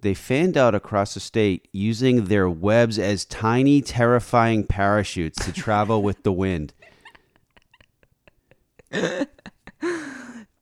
[0.00, 6.02] They fanned out across the state using their webs as tiny, terrifying parachutes to travel
[6.02, 6.74] with the wind.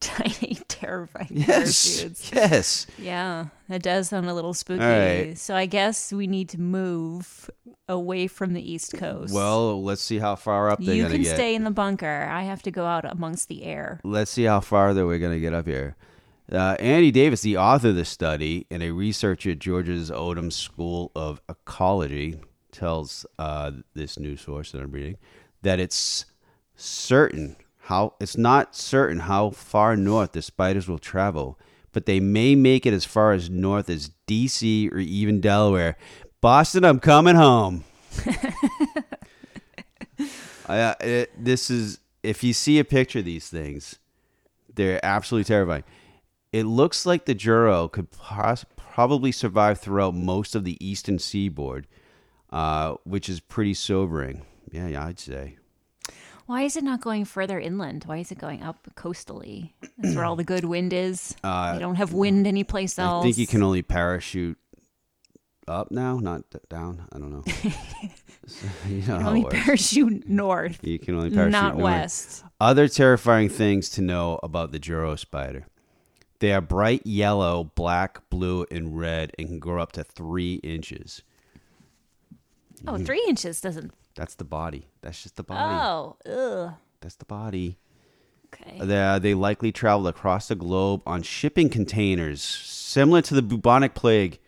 [0.16, 2.00] Tiny, terrifying Yes.
[2.00, 2.32] parachutes.
[2.32, 2.86] Yes.
[2.98, 4.80] Yeah, that does sound a little spooky.
[4.82, 5.38] right.
[5.38, 7.48] So I guess we need to move
[7.88, 9.32] away from the East Coast.
[9.32, 11.34] Well, let's see how far up they're you can get.
[11.34, 12.28] stay in the bunker.
[12.30, 14.00] I have to go out amongst the air.
[14.04, 15.96] Let's see how farther we're gonna get up here.
[16.50, 21.12] Uh, Andy Davis, the author of the study and a researcher at Georgia's Odum School
[21.14, 22.40] of Ecology,
[22.72, 25.16] tells uh, this news source that I'm reading
[25.62, 26.24] that it's
[26.74, 31.58] certain how it's not certain how far north the spiders will travel,
[31.92, 34.88] but they may make it as far as north as D.C.
[34.90, 35.96] or even Delaware.
[36.40, 37.84] Boston, I'm coming home.
[40.68, 43.98] Uh, it, this is if you see a picture of these things,
[44.72, 45.84] they're absolutely terrifying.
[46.52, 51.86] It looks like the Joro could pos- probably survive throughout most of the eastern seaboard,
[52.50, 54.46] uh, which is pretty sobering.
[54.70, 55.56] Yeah, yeah, I'd say.
[56.46, 58.04] Why is it not going further inland?
[58.04, 59.74] Why is it going up coastally?
[59.98, 61.36] That's where all the good wind is.
[61.42, 63.22] Uh, they don't have wind anyplace else.
[63.22, 64.58] I think you can only parachute
[65.68, 67.06] up now, not d- down.
[67.12, 67.44] I don't know.
[68.88, 71.84] you know how only parachute north, You can only parachute not north.
[71.84, 72.44] west.
[72.60, 75.66] Other terrifying things to know about the Joro spider.
[76.40, 81.22] They are bright yellow, black, blue, and red and can grow up to three inches.
[82.86, 83.92] Oh, three inches doesn't.
[84.16, 84.88] That's the body.
[85.02, 85.78] That's just the body.
[85.80, 86.74] Oh, ugh.
[87.00, 87.78] That's the body.
[88.54, 88.78] Okay.
[88.80, 94.38] They, they likely travel across the globe on shipping containers, similar to the bubonic plague.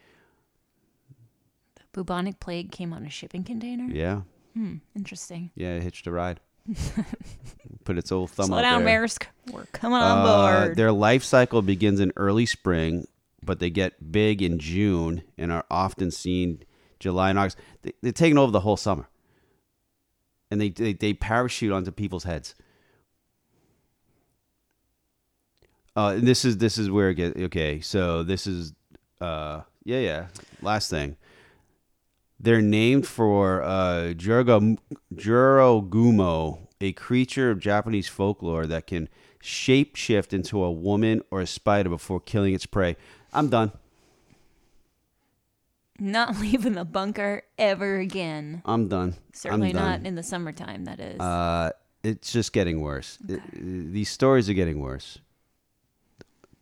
[1.77, 3.85] The bubonic plague came on a shipping container.
[3.85, 4.23] Yeah,
[4.55, 4.77] Hmm.
[4.95, 5.51] Interesting.
[5.57, 6.41] yeah, it hitched a ride.
[7.85, 9.03] Put its old thumb Slow down, there.
[9.03, 9.27] Maersk.
[9.53, 10.25] We're coming on Uh,
[10.65, 10.77] board.
[10.77, 13.07] Their life cycle begins in early spring,
[13.45, 16.63] but they get big in June and are often seen
[17.01, 17.59] July and August.
[17.83, 19.09] They, they're taking over the whole summer,
[20.55, 22.55] and they, they they parachute onto people's heads.
[25.97, 27.81] Uh, this is this is where it gets okay.
[27.81, 28.73] So this is
[29.21, 30.27] uh yeah yeah
[30.63, 31.17] last thing.
[32.39, 34.79] They're named for uh, Jorogumo,
[36.81, 39.09] a creature of Japanese folklore that can
[39.43, 42.97] shapeshift into a woman or a spider before killing its prey.
[43.33, 43.73] I'm done.
[45.99, 48.63] Not leaving the bunker ever again.
[48.65, 49.15] I'm done.
[49.33, 50.01] Certainly I'm done.
[50.03, 50.85] not in the summertime.
[50.87, 51.21] That is.
[51.21, 51.71] Uh,
[52.03, 53.19] it's just getting worse.
[53.29, 55.19] It- these stories are getting worse.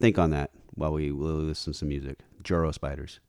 [0.00, 2.18] Think on that while we listen to some music.
[2.42, 3.20] Joro spiders.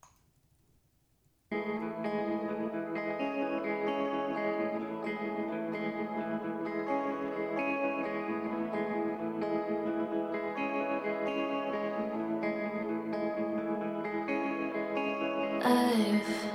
[15.73, 16.52] I've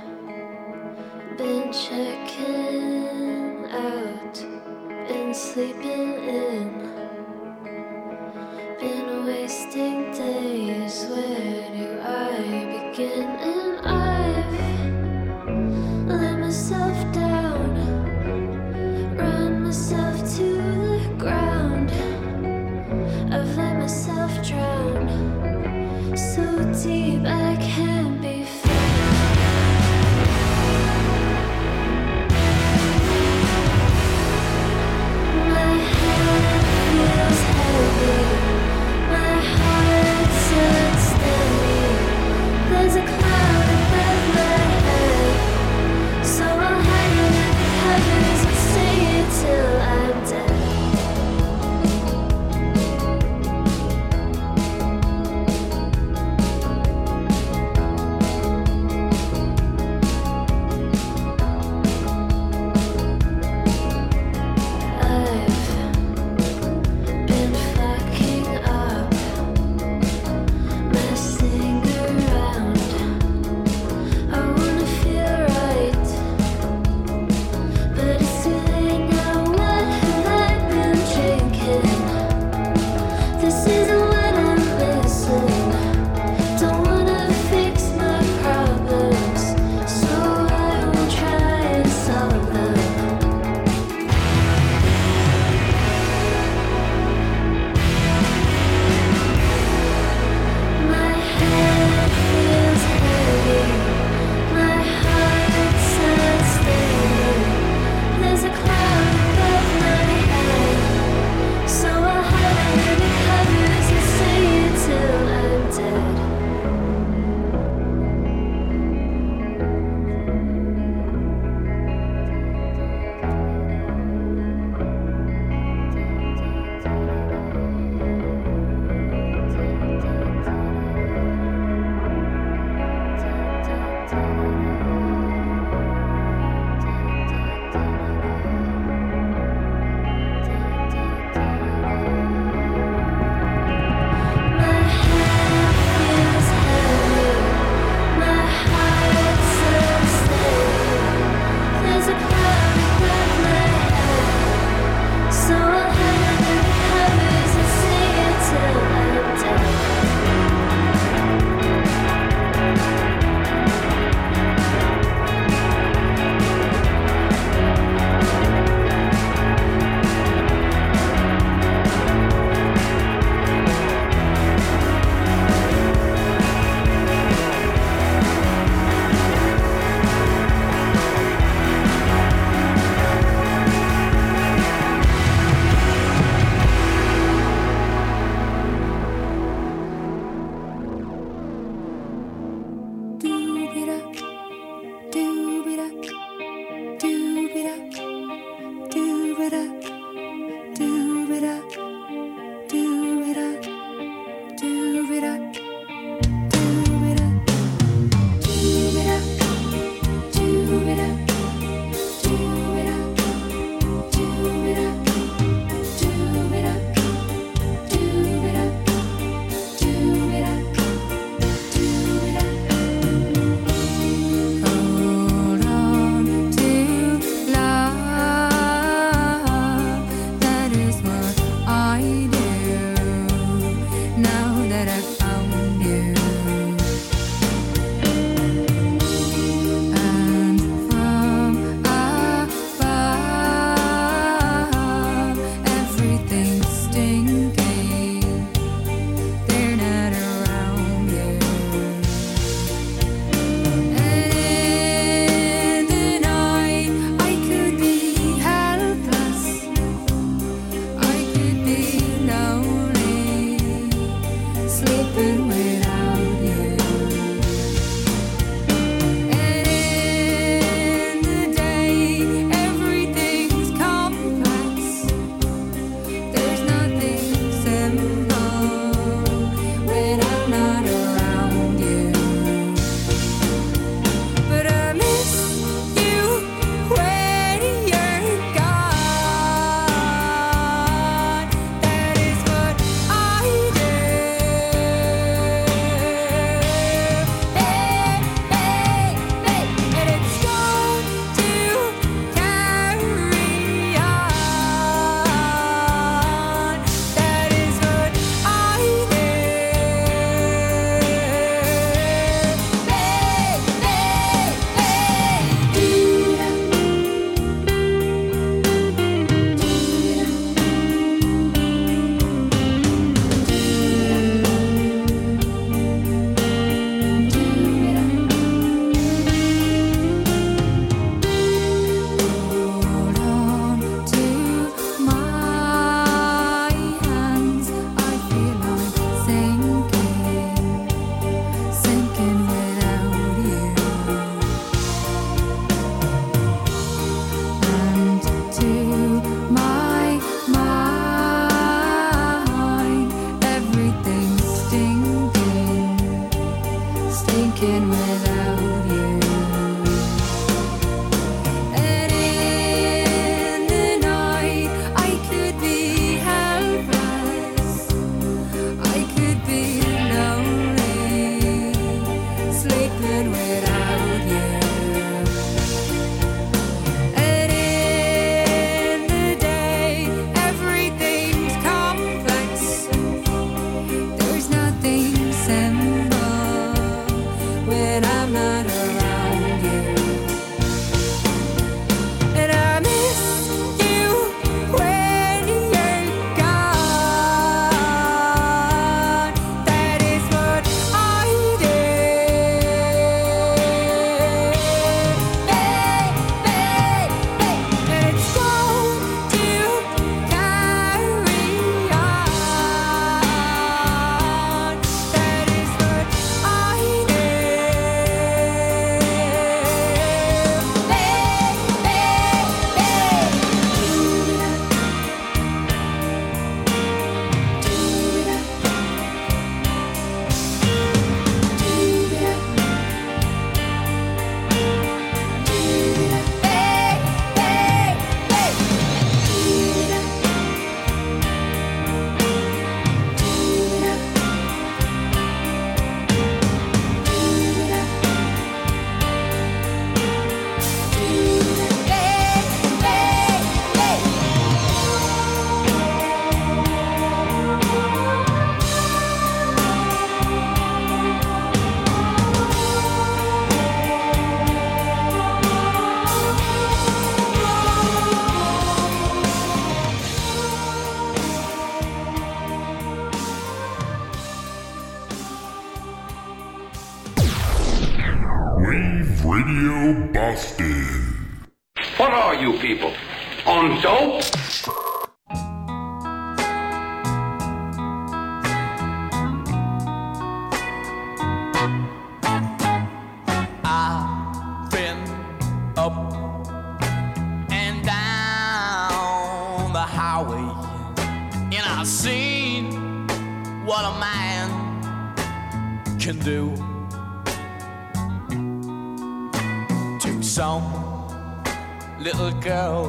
[511.99, 512.85] little girl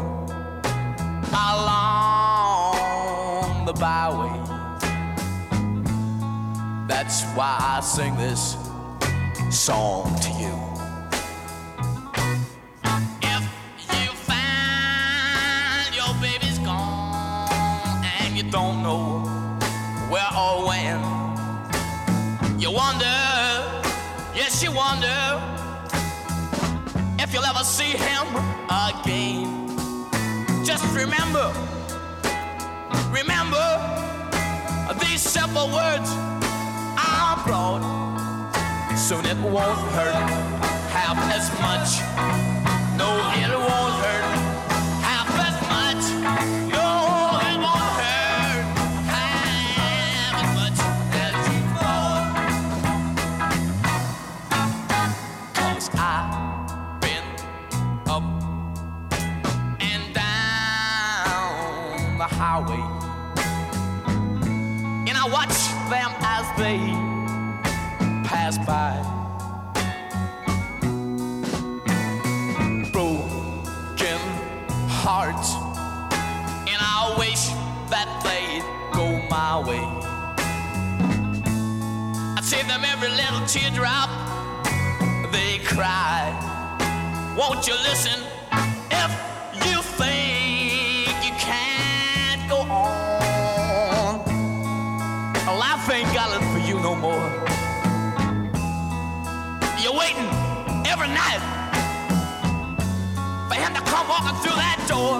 [1.32, 2.74] along
[3.66, 4.30] the byway.
[6.86, 8.56] That's why I sing this
[9.50, 10.59] song to you.
[31.00, 31.50] Remember,
[33.10, 33.66] remember
[35.00, 36.10] these simple words
[36.98, 37.80] I brought.
[38.98, 40.14] Soon it won't hurt
[40.92, 41.90] half as much.
[42.98, 44.39] No, it won't hurt
[83.52, 84.08] teardrop
[85.32, 86.30] they cry.
[87.36, 88.22] Won't you listen
[88.92, 89.10] if
[89.66, 94.18] you think you can't go on?
[95.58, 97.26] Life ain't got it for you no more.
[99.82, 100.30] You're waiting
[100.86, 101.42] every night
[103.48, 105.18] for him to come walking through that door.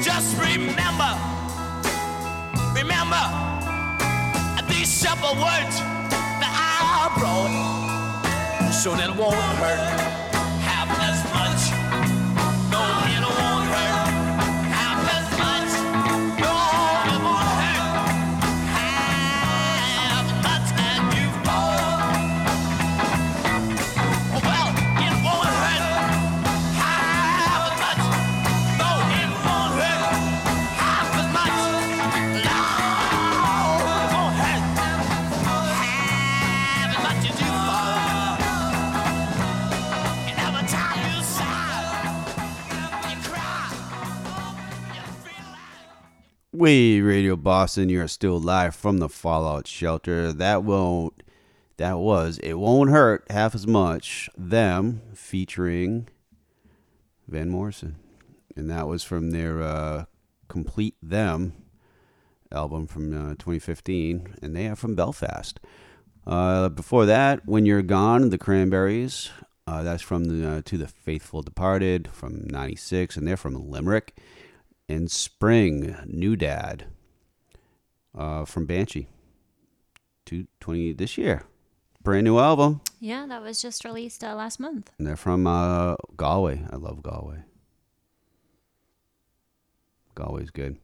[0.00, 1.10] Just remember,
[2.72, 3.22] remember
[4.68, 5.95] these simple words
[8.72, 10.25] So that it won't hurt
[46.58, 50.32] We Radio Boston, you're still live from the Fallout Shelter.
[50.32, 51.22] That won't
[51.76, 54.30] that was It Won't Hurt Half as Much.
[54.38, 56.08] Them featuring
[57.28, 57.96] Van Morrison.
[58.56, 60.04] And that was from their uh,
[60.48, 61.52] Complete Them
[62.50, 64.36] album from uh, 2015.
[64.40, 65.60] And they are from Belfast.
[66.26, 69.28] Uh, before that, When You're Gone, The Cranberries.
[69.66, 73.18] Uh, that's from the uh, To the Faithful Departed from 96.
[73.18, 74.16] And they're from Limerick.
[74.88, 76.86] And Spring, New Dad
[78.16, 79.08] uh, from Banshee.
[80.26, 81.44] 220 this year.
[82.02, 82.80] Brand new album.
[83.00, 84.90] Yeah, that was just released uh, last month.
[84.98, 86.64] And they're from uh, Galway.
[86.70, 87.38] I love Galway.
[90.14, 90.76] Galway's good.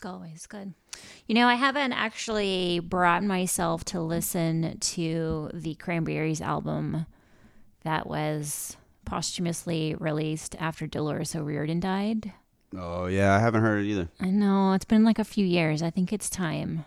[0.00, 0.74] Galway's good.
[1.26, 7.06] You know, I haven't actually brought myself to listen to the Cranberries album
[7.82, 12.32] that was posthumously released after Dolores O'Riordan died.
[12.78, 13.34] Oh, yeah.
[13.34, 14.08] I haven't heard it either.
[14.20, 15.82] I know it's been like a few years.
[15.82, 16.84] I think it's time.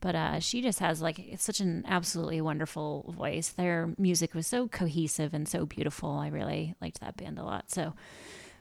[0.00, 3.48] But uh, she just has like it's such an absolutely wonderful voice.
[3.48, 6.10] Their music was so cohesive and so beautiful.
[6.10, 7.70] I really liked that band a lot.
[7.70, 7.94] So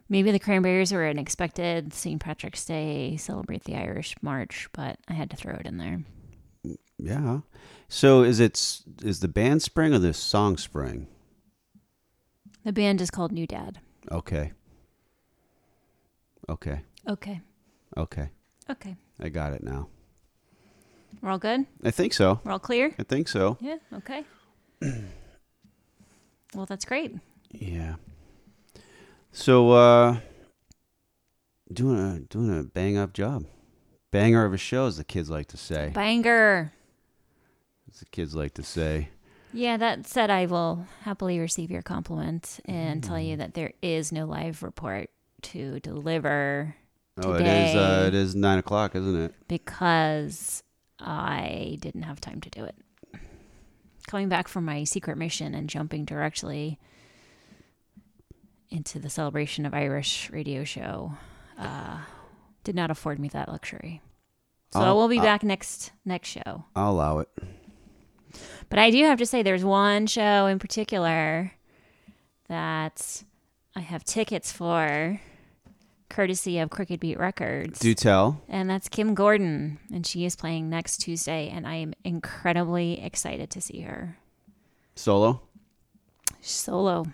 [0.10, 2.20] maybe the Cranberries were an expected St.
[2.20, 6.04] Patrick's Day celebrate the Irish March, but I had to throw it in there.
[6.98, 7.42] Yeah.
[7.88, 11.08] So is it is the band Spring or the song Spring?
[12.64, 13.80] The band is called New Dad.
[14.12, 14.54] Okay.
[16.50, 16.82] Okay.
[17.08, 17.42] Okay.
[17.98, 18.30] Okay.
[18.70, 18.96] Okay.
[19.20, 19.88] I got it now.
[21.22, 21.66] We're all good?
[21.84, 22.40] I think so.
[22.44, 22.94] We're all clear?
[23.00, 23.58] I think so.
[23.60, 24.24] Yeah, okay.
[26.54, 27.16] well, that's great.
[27.52, 27.96] Yeah.
[29.32, 30.18] So uh
[31.72, 33.46] doing a doing a bang up job.
[34.12, 35.92] Banger of a show as the kids like to say.
[35.94, 36.72] Banger.
[37.92, 39.10] As the kids like to say.
[39.54, 44.12] Yeah, that said, I will happily receive your compliment and tell you that there is
[44.12, 45.10] no live report
[45.44, 46.76] to deliver
[47.24, 49.34] Oh, it is uh it is nine o'clock, isn't it?
[49.48, 50.64] because
[51.00, 52.76] I didn't have time to do it.
[54.08, 56.80] Coming back from my secret mission and jumping directly
[58.70, 61.14] into the celebration of Irish radio show
[61.58, 62.00] uh,
[62.64, 64.02] did not afford me that luxury.
[64.74, 66.66] So I'll- we'll be I'll- back next next show.
[66.76, 67.30] I'll allow it.
[68.70, 71.54] But I do have to say, there's one show in particular
[72.50, 73.24] that
[73.76, 75.20] I have tickets for,
[76.10, 77.80] courtesy of Crooked Beat Records.
[77.80, 78.42] Do tell.
[78.48, 83.50] And that's Kim Gordon, and she is playing next Tuesday, and I am incredibly excited
[83.52, 84.18] to see her
[84.96, 85.42] Solo?
[86.42, 87.06] solo.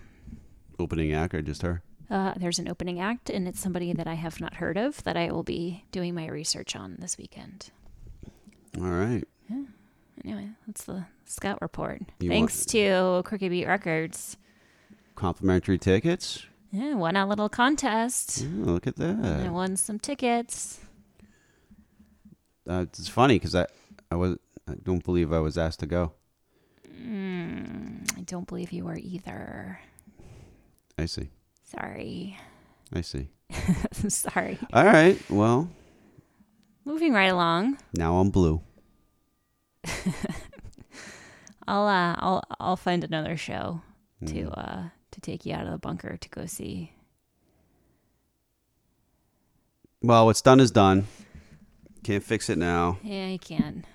[0.80, 1.82] Opening act or just her?
[2.10, 5.18] Uh, there's an opening act, and it's somebody that I have not heard of that
[5.18, 7.72] I will be doing my research on this weekend.
[8.78, 9.24] All right.
[10.24, 12.02] Anyway, that's the Scout Report.
[12.20, 14.38] You Thanks to Crooked Beat Records.
[15.16, 16.46] Complimentary tickets?
[16.76, 18.44] Yeah, won a little contest.
[18.44, 19.44] Oh, look at that.
[19.46, 20.80] I won some tickets.
[22.68, 23.68] Uh, it's funny because I,
[24.10, 26.14] I was I don't believe I was asked to go.
[27.00, 29.80] Mm, I don't believe you were either.
[30.98, 31.30] I see.
[31.64, 32.40] Sorry.
[32.92, 33.28] I see.
[34.08, 34.58] Sorry.
[34.74, 35.20] All right.
[35.30, 35.70] Well,
[36.86, 37.78] Moving right along.
[37.96, 38.62] now I'm blue.
[41.68, 43.82] I'll uh, I'll I'll find another show
[44.26, 44.54] to Mm.
[44.58, 46.92] uh to take you out of the bunker to go see.
[50.02, 51.08] Well, what's done is done.
[52.04, 52.98] Can't fix it now.
[53.02, 53.86] Yeah, you can.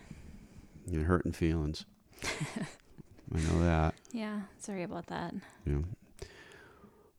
[0.91, 1.85] You're hurting feelings.
[2.25, 3.95] I know that.
[4.11, 5.35] Yeah, sorry about that.
[5.67, 5.81] Yeah.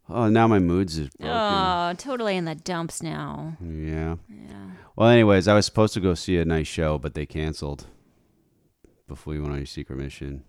[0.10, 1.36] Oh, now my mood's is broken.
[1.36, 3.58] Oh, totally in the dumps now.
[3.62, 4.16] Yeah.
[4.28, 4.72] Yeah.
[4.96, 7.86] Well, anyways, I was supposed to go see a nice show, but they canceled
[9.08, 10.44] before you went on your secret mission.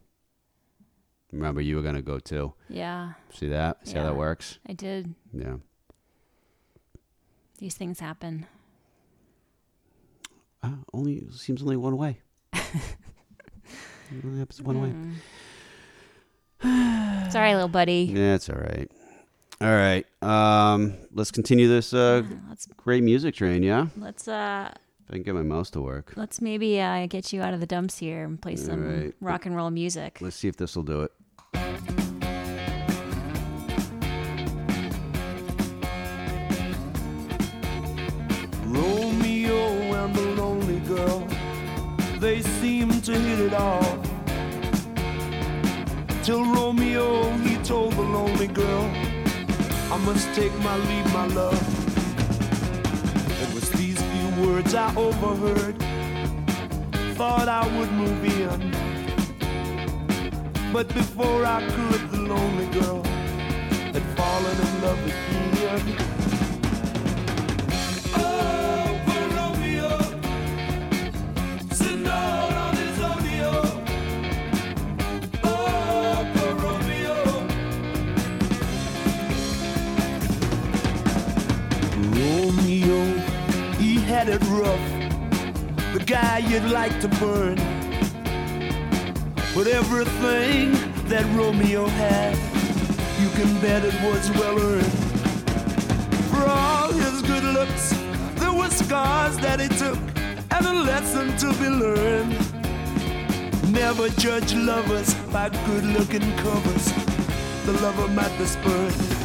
[1.32, 2.52] Remember, you were gonna go too.
[2.68, 3.12] Yeah.
[3.32, 3.86] See that?
[3.86, 4.58] See how that works?
[4.68, 5.14] I did.
[5.32, 5.56] Yeah.
[7.58, 8.46] These things happen.
[10.62, 12.18] Uh, only seems only one way.
[12.52, 12.62] it
[14.24, 14.92] only happens one way.
[16.62, 17.32] Mm.
[17.32, 18.10] Sorry, little buddy.
[18.12, 18.90] Yeah, it's all right.
[19.60, 20.06] All right.
[20.22, 22.22] Um, let's continue this uh,
[22.76, 23.62] great music train.
[23.62, 23.86] Yeah.
[23.96, 24.72] Let's uh
[25.04, 26.14] If I can get my mouse to work.
[26.16, 29.14] let's maybe uh get you out of the dumps here and play some right.
[29.20, 30.18] rock and roll music.
[30.20, 31.12] Let's see if this will do it.
[46.22, 48.90] Till Romeo, he told the lonely girl,
[49.90, 51.58] I must take my leave, my love.
[53.42, 55.76] It was these few words I overheard,
[57.16, 58.70] thought I would move in.
[60.74, 63.02] But before I could, the lonely girl
[63.94, 65.20] had fallen in love again.
[65.60, 66.09] Romeo,
[84.50, 85.92] rough.
[85.94, 87.56] The guy you'd like to burn.
[89.54, 90.72] But everything
[91.08, 92.36] that Romeo had,
[93.20, 94.92] you can bet it was well earned.
[96.30, 97.90] For all his good looks,
[98.36, 99.98] there were scars that he took,
[100.50, 102.36] and a lesson to be learned.
[103.72, 106.86] Never judge lovers by good looking covers.
[107.66, 109.19] The lover might be spurned.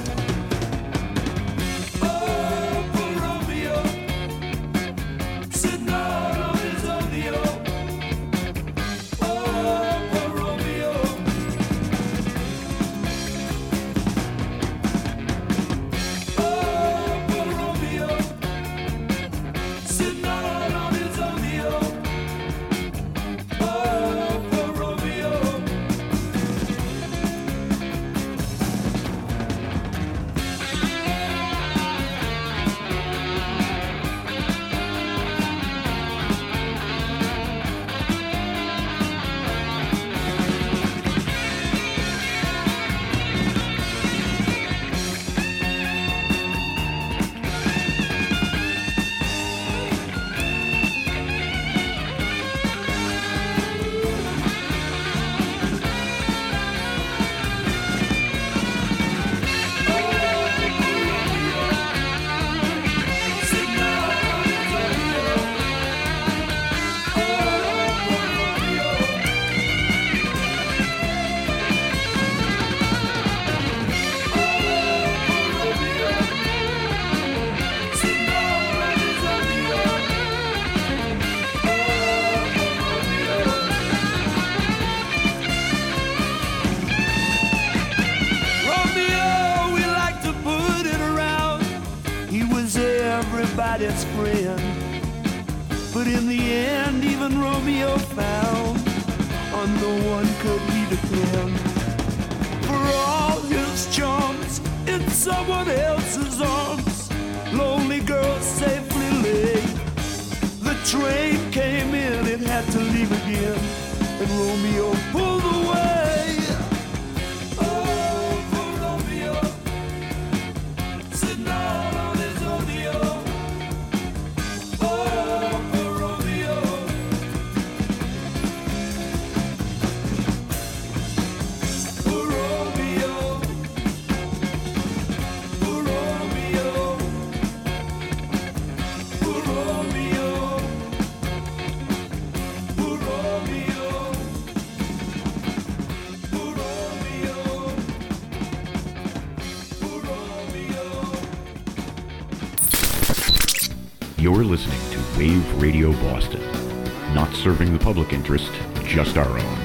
[157.46, 158.52] Serving the public interest,
[158.86, 159.58] just our own.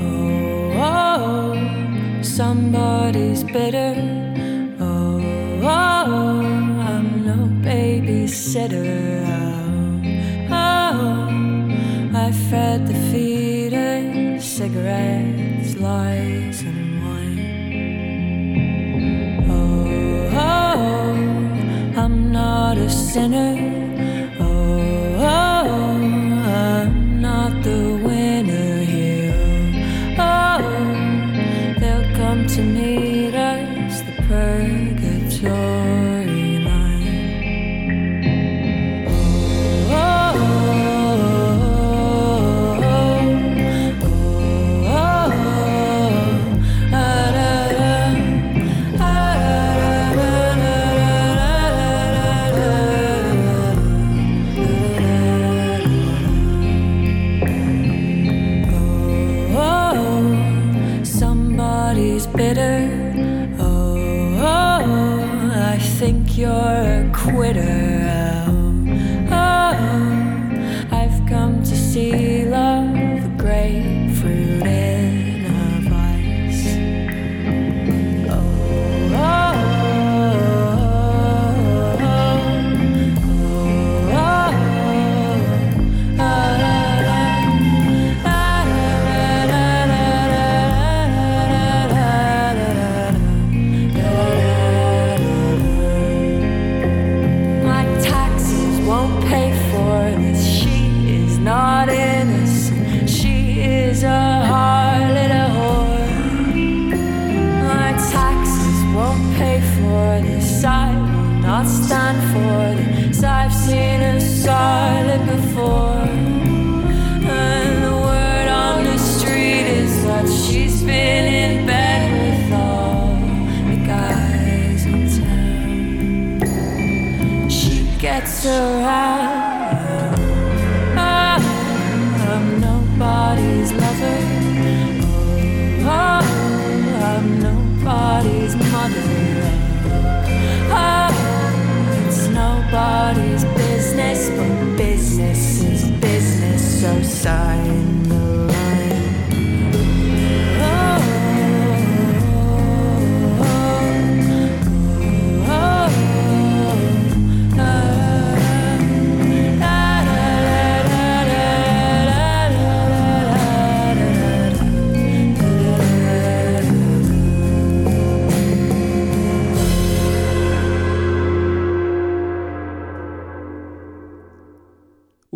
[0.00, 3.96] Oh, oh, somebody's bitter.
[4.78, 5.20] Oh,
[5.64, 6.42] oh,
[6.92, 7.38] I'm no
[7.68, 9.26] babysitter.
[9.26, 11.28] Oh, oh,
[12.14, 15.29] I fed the feeder cigarettes,
[23.12, 23.69] sinner.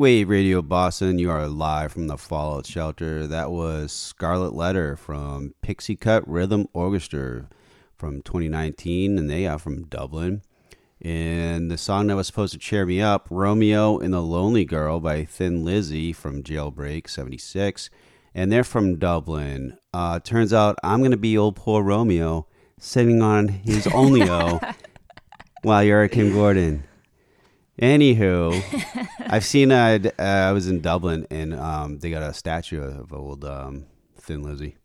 [0.05, 3.27] Wave Radio Boston, you are live from the Fallout Shelter.
[3.27, 7.49] That was Scarlet Letter from Pixie Cut Rhythm Orchestra
[7.97, 10.43] from 2019, and they are from Dublin.
[11.01, 15.01] And the song that was supposed to cheer me up, Romeo and the Lonely Girl
[15.01, 17.89] by Thin Lizzy from Jailbreak 76.
[18.35, 19.79] And they're from Dublin.
[19.95, 22.47] Uh, turns out I'm going to be old poor Romeo
[22.79, 24.61] sitting on his only-o
[25.63, 26.85] while you're at Kim Gordon.
[27.81, 29.73] Anywho, I've seen.
[29.73, 33.45] Uh, d- uh, I was in Dublin, and um, they got a statue of old
[33.45, 33.87] um,
[34.17, 34.77] Thin Lizzy.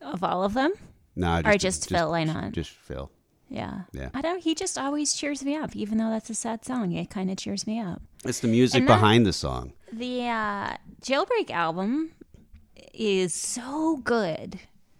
[0.00, 0.72] Of all of them?
[1.14, 2.52] No, nah, or just Phil, not?
[2.52, 3.10] Just Phil.
[3.50, 3.82] Yeah.
[3.92, 4.08] Yeah.
[4.14, 4.42] I don't.
[4.42, 6.92] He just always cheers me up, even though that's a sad song.
[6.92, 8.00] It kind of cheers me up.
[8.24, 9.74] It's the music And behind the song.
[9.92, 12.12] The uh, Jailbreak album
[12.94, 14.58] is so good.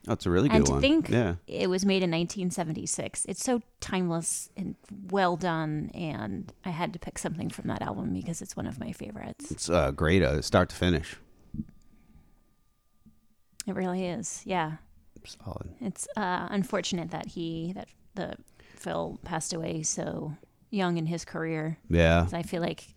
[0.08, 1.36] It's a really good and to think yeah.
[1.46, 3.24] it was made in 1976.
[3.26, 4.74] It's so timeless and
[5.10, 8.80] well done, and I had to pick something from that album because it's one of
[8.80, 9.52] my favorites.
[9.52, 11.16] It's uh, great, uh, start to finish.
[13.66, 14.42] It really is.
[14.44, 14.72] Yeah.
[15.24, 15.70] Solid.
[15.80, 18.34] It's uh, unfortunate that he that the
[18.74, 20.36] Phil passed away so
[20.70, 21.78] young in his career.
[21.88, 22.26] Yeah.
[22.32, 22.88] I feel like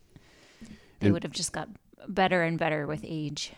[1.00, 1.70] they And- would have just got
[2.08, 3.54] better and better with age.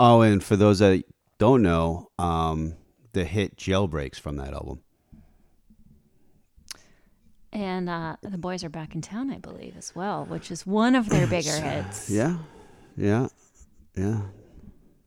[0.00, 1.04] Oh, and for those that
[1.40, 2.76] don't know, um,
[3.14, 4.82] the hit "Jailbreaks" from that album.
[7.50, 10.94] And uh, the boys are back in town, I believe, as well, which is one
[10.94, 12.10] of their bigger hits.
[12.10, 12.36] Yeah,
[12.94, 13.28] yeah,
[13.96, 14.20] yeah.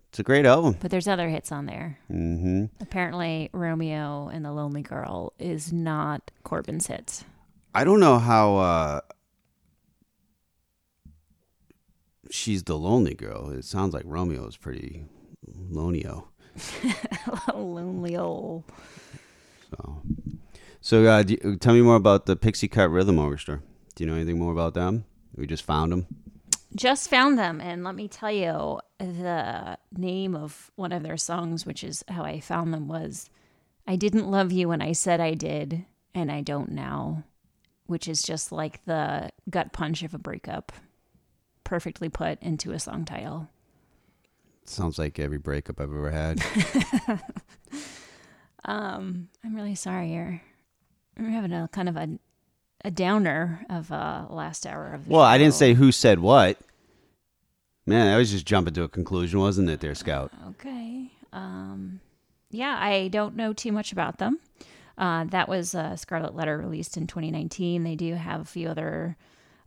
[0.10, 0.76] It's a great album.
[0.80, 2.00] But there's other hits on there.
[2.12, 2.66] Mm-hmm.
[2.82, 7.26] Apparently, Romeo and the Lonely Girl is not Corbin's hits.
[7.76, 9.02] I don't know how uh,
[12.32, 13.52] she's the lonely girl.
[13.52, 15.06] It sounds like Romeo is pretty
[15.70, 16.28] lonely-o.
[17.54, 18.64] Lonely old.
[19.70, 20.02] So,
[20.82, 23.62] so uh, do tell me more about the Pixie Cut Rhythm Orchestra.
[23.96, 25.06] Do you know anything more about them?
[25.36, 26.08] We just found them.
[26.76, 31.66] Just found them, and let me tell you, the name of one of their songs,
[31.66, 33.30] which is how I found them, was
[33.86, 37.24] I Didn't Love You When I Said I Did, and I Don't Now,
[37.86, 40.72] which is just like the gut punch of a breakup,
[41.64, 43.50] perfectly put into a song title.
[44.66, 46.42] Sounds like every breakup I've ever had.
[48.66, 50.42] Um, I'm really sorry you're,
[51.20, 52.08] you're having a kind of a,
[52.86, 56.58] a downer of uh, last hour of the well, I didn't say who said what.
[57.86, 60.32] Man, I was just jumping to a conclusion, wasn't it, there, Scout?
[60.52, 61.12] Okay.
[61.34, 62.00] Um,
[62.50, 64.40] yeah, I don't know too much about them.
[64.98, 67.84] Uh, that was uh, Scarlet Letter released in 2019.
[67.84, 69.18] They do have a few other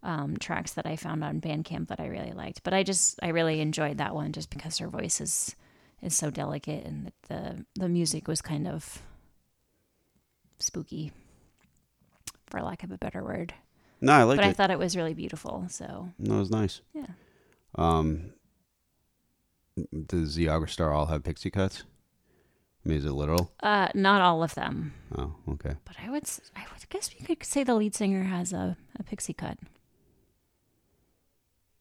[0.06, 3.28] um, tracks that I found on Bandcamp that I really liked, but I just I
[3.28, 5.56] really enjoyed that one just because her voice is
[6.00, 9.02] is so delicate and the the music was kind of
[10.58, 11.12] spooky,
[12.46, 13.52] for lack of a better word.
[14.00, 15.66] No, I liked but I thought it was really beautiful.
[15.68, 16.80] So No, it was nice.
[16.94, 17.06] Yeah.
[17.74, 18.32] Um,
[20.06, 21.82] does the orchestra all have pixie cuts?
[22.84, 23.50] I mean, is it literal?
[23.62, 24.94] uh, not all of them.
[25.18, 25.74] Oh, okay.
[25.84, 26.24] But I would,
[26.54, 29.58] I would guess we could say the lead singer has a, a pixie cut.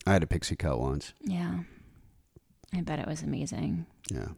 [0.06, 1.14] I had a pixie cut once.
[1.22, 1.60] Yeah.
[2.74, 3.86] I bet it was amazing.
[4.12, 4.30] Yeah.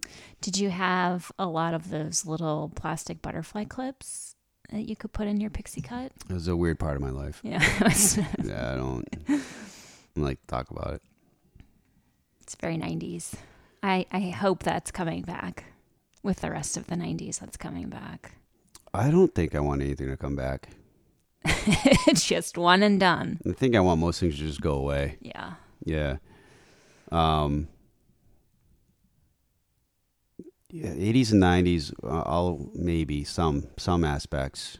[0.42, 4.36] Did you have a lot of those little plastic butterfly clips
[4.72, 6.12] that you could put in your pixie cut?
[6.30, 7.42] It was a weird part of my life.
[7.44, 7.62] Yeah.
[8.44, 9.06] yeah, I don't,
[10.16, 11.02] like to talk about it.
[12.42, 13.34] it's very 90s.
[13.84, 15.66] I, I hope that's coming back
[16.24, 18.34] with the rest of the 90s that's coming back.
[18.94, 20.70] I don't think I want anything to come back.
[22.08, 23.40] it's just one and done.
[23.48, 25.18] I think I want most things to just go away.
[25.22, 25.54] Yeah.
[25.84, 26.18] Yeah.
[27.12, 27.68] Um.
[30.70, 34.80] Yeah, eighties and nineties, uh, all maybe some some aspects,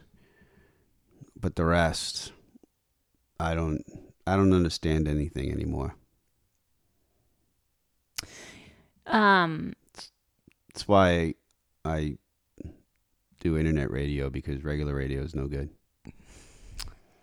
[1.34, 2.32] but the rest,
[3.40, 3.82] I don't
[4.26, 5.94] I don't understand anything anymore.
[9.06, 9.72] Um,
[10.68, 11.34] That's why
[11.86, 12.18] I
[13.40, 15.70] do internet radio because regular radio is no good.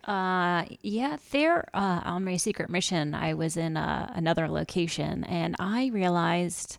[0.06, 5.56] Uh, yeah, there uh, on my secret mission, I was in uh, another location and
[5.57, 6.77] I realized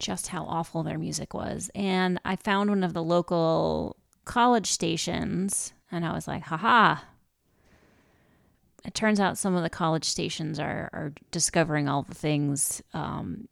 [0.00, 1.70] just how awful their music was.
[1.74, 6.96] And I found one of the local college stations and I was like, haha.
[8.84, 13.48] It turns out some of the college stations are, are discovering all the things um,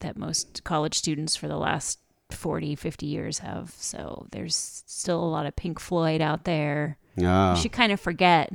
[0.00, 2.00] that most college students for the last
[2.34, 3.72] 40, 50 years have.
[3.76, 6.98] So there's still a lot of Pink Floyd out there.
[7.22, 7.54] Ah.
[7.54, 8.52] You should kind of forget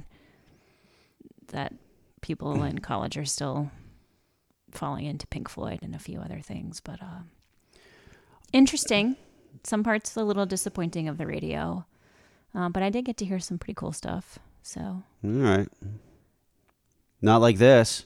[1.48, 1.74] that
[2.22, 3.72] people in college are still
[4.72, 6.80] falling into Pink Floyd and a few other things.
[6.80, 7.24] But uh,
[8.52, 9.16] interesting.
[9.64, 11.86] Some parts a little disappointing of the radio.
[12.54, 14.40] Uh, but I did get to hear some pretty cool stuff.
[14.62, 15.68] So All right.
[17.22, 18.06] Not like this.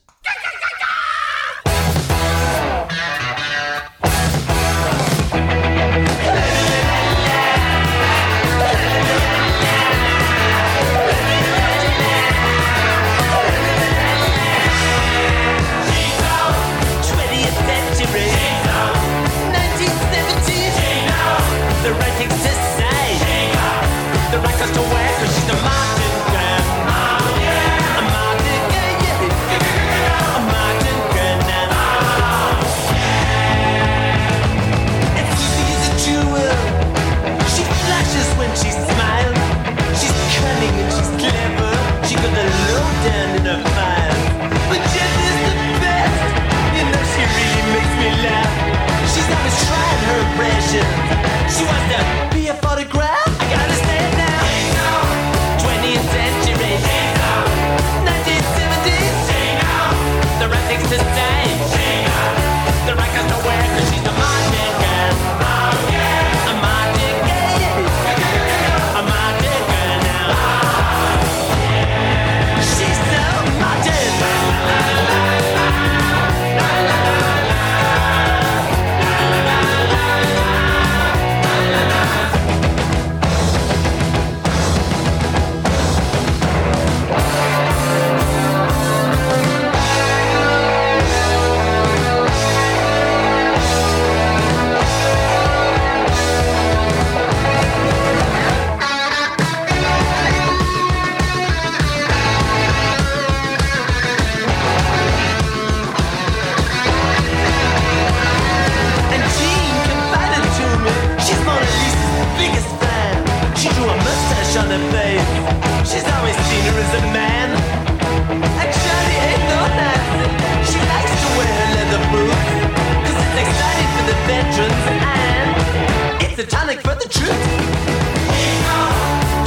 [126.50, 127.30] satanic, for the truth.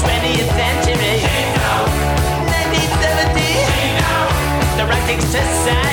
[0.03, 1.19] 20th century.
[2.47, 3.43] 1970.
[4.77, 5.21] The right
[5.65, 5.92] say.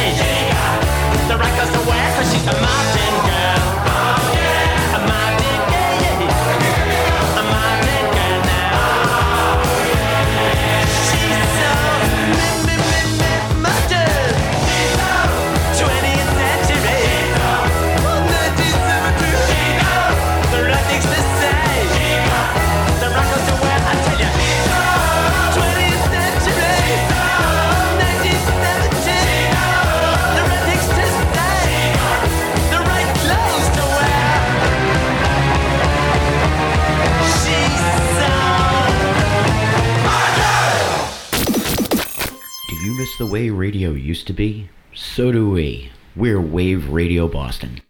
[43.19, 45.91] the way radio used to be, so do we.
[46.15, 47.81] We're Wave Radio Boston.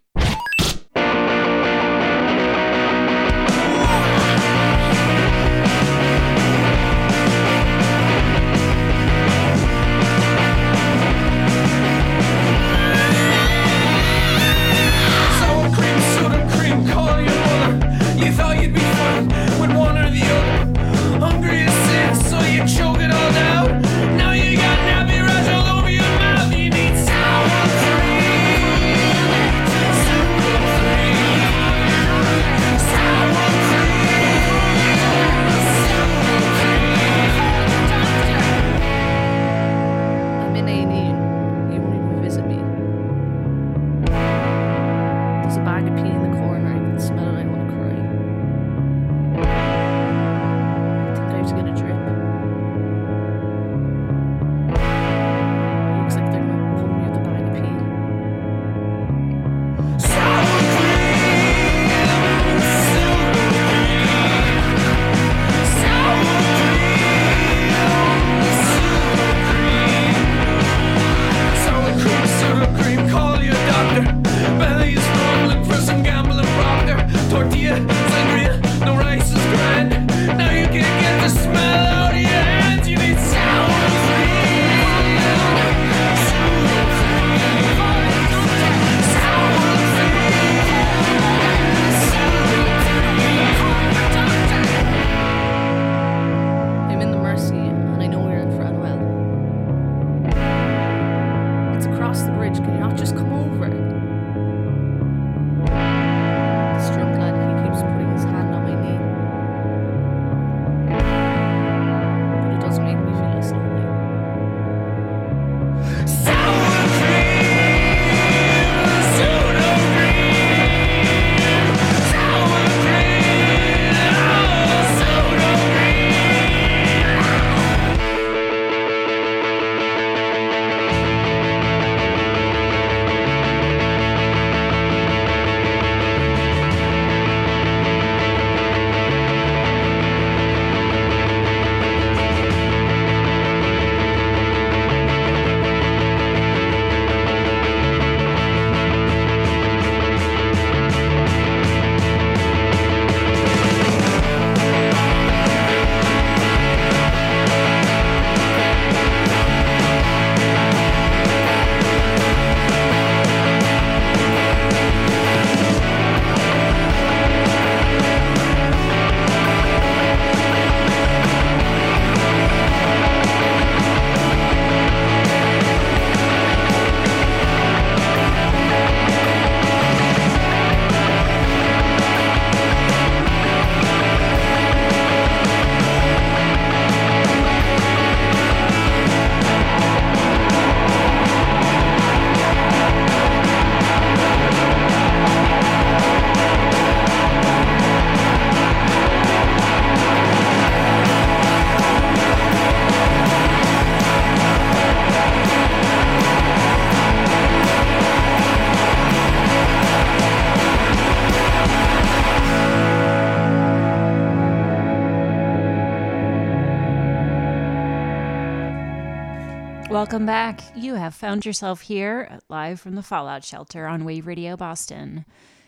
[219.99, 220.61] welcome back.
[220.77, 225.25] You have found yourself here live from the Fallout Shelter on Wave Radio Boston.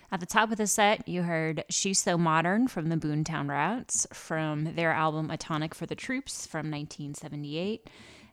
[0.09, 4.07] At the top of the set, you heard She's So Modern from the Boomtown Rats
[4.13, 7.89] from their album A Tonic for the Troops from 1978.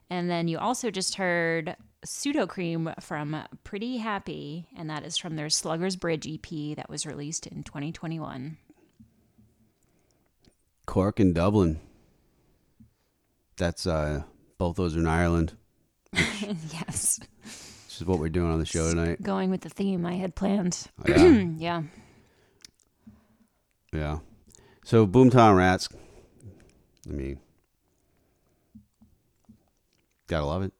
[0.09, 1.75] And then you also just heard
[2.07, 7.45] Sudocreme from Pretty Happy, and that is from their Slugger's Bridge EP that was released
[7.45, 8.55] in 2021.
[10.85, 11.81] Cork and Dublin.
[13.57, 14.23] That's uh
[14.57, 15.57] both those are in Ireland.
[16.13, 17.19] yes.
[17.43, 19.21] This is what we're doing on the show tonight.
[19.21, 20.87] Going with the theme I had planned.
[21.07, 21.27] Oh, yeah.
[21.57, 21.83] yeah.
[23.93, 24.19] Yeah.
[24.83, 25.89] So Boomtown Rats.
[27.07, 27.39] I mean,
[30.27, 30.73] gotta love it.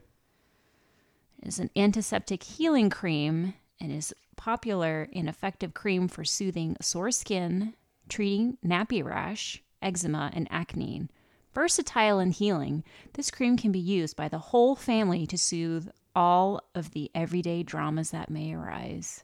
[1.41, 7.73] It's an antiseptic healing cream and is popular and effective cream for soothing sore skin,
[8.09, 11.07] treating nappy rash, eczema, and acne.
[11.53, 12.83] Versatile and healing,
[13.13, 17.63] this cream can be used by the whole family to soothe all of the everyday
[17.63, 19.23] dramas that may arise.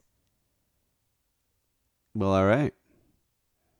[2.14, 2.74] Well, all right.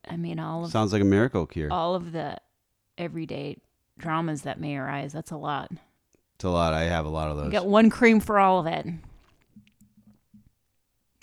[0.08, 1.72] I mean, all of Sounds like a miracle cure.
[1.72, 2.38] all of the
[2.98, 3.58] everyday
[3.98, 5.14] dramas that may arise.
[5.14, 5.72] That's a lot.
[6.46, 6.74] A lot.
[6.74, 7.52] I have a lot of You those.
[7.52, 8.86] get one cream for all of it.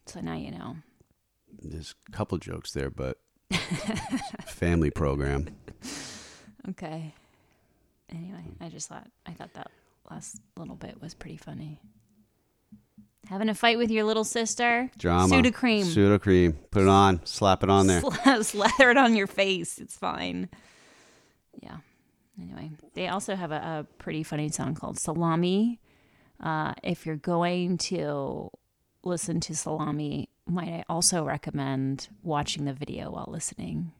[0.06, 0.76] So now you know.
[1.60, 3.18] There's a couple jokes there, but
[4.46, 5.48] family program.
[6.70, 7.14] Okay.
[8.10, 9.70] Anyway, I just thought I thought that
[10.10, 11.78] last little bit was pretty funny.
[13.28, 14.90] Having a fight with your little sister?
[14.98, 15.32] Drama.
[15.34, 15.84] Sudocreme.
[15.84, 16.56] Sudocreme.
[16.72, 17.24] Put it on.
[17.24, 18.02] Slap it on there.
[18.42, 19.78] Slather it on your face.
[19.78, 20.48] It's fine.
[21.62, 21.76] Yeah.
[22.42, 25.80] Anyway, they also have a, a pretty funny song called Salami.
[26.40, 28.50] Uh, if you're going to
[29.04, 33.92] listen to Salami, might I also recommend watching the video while listening?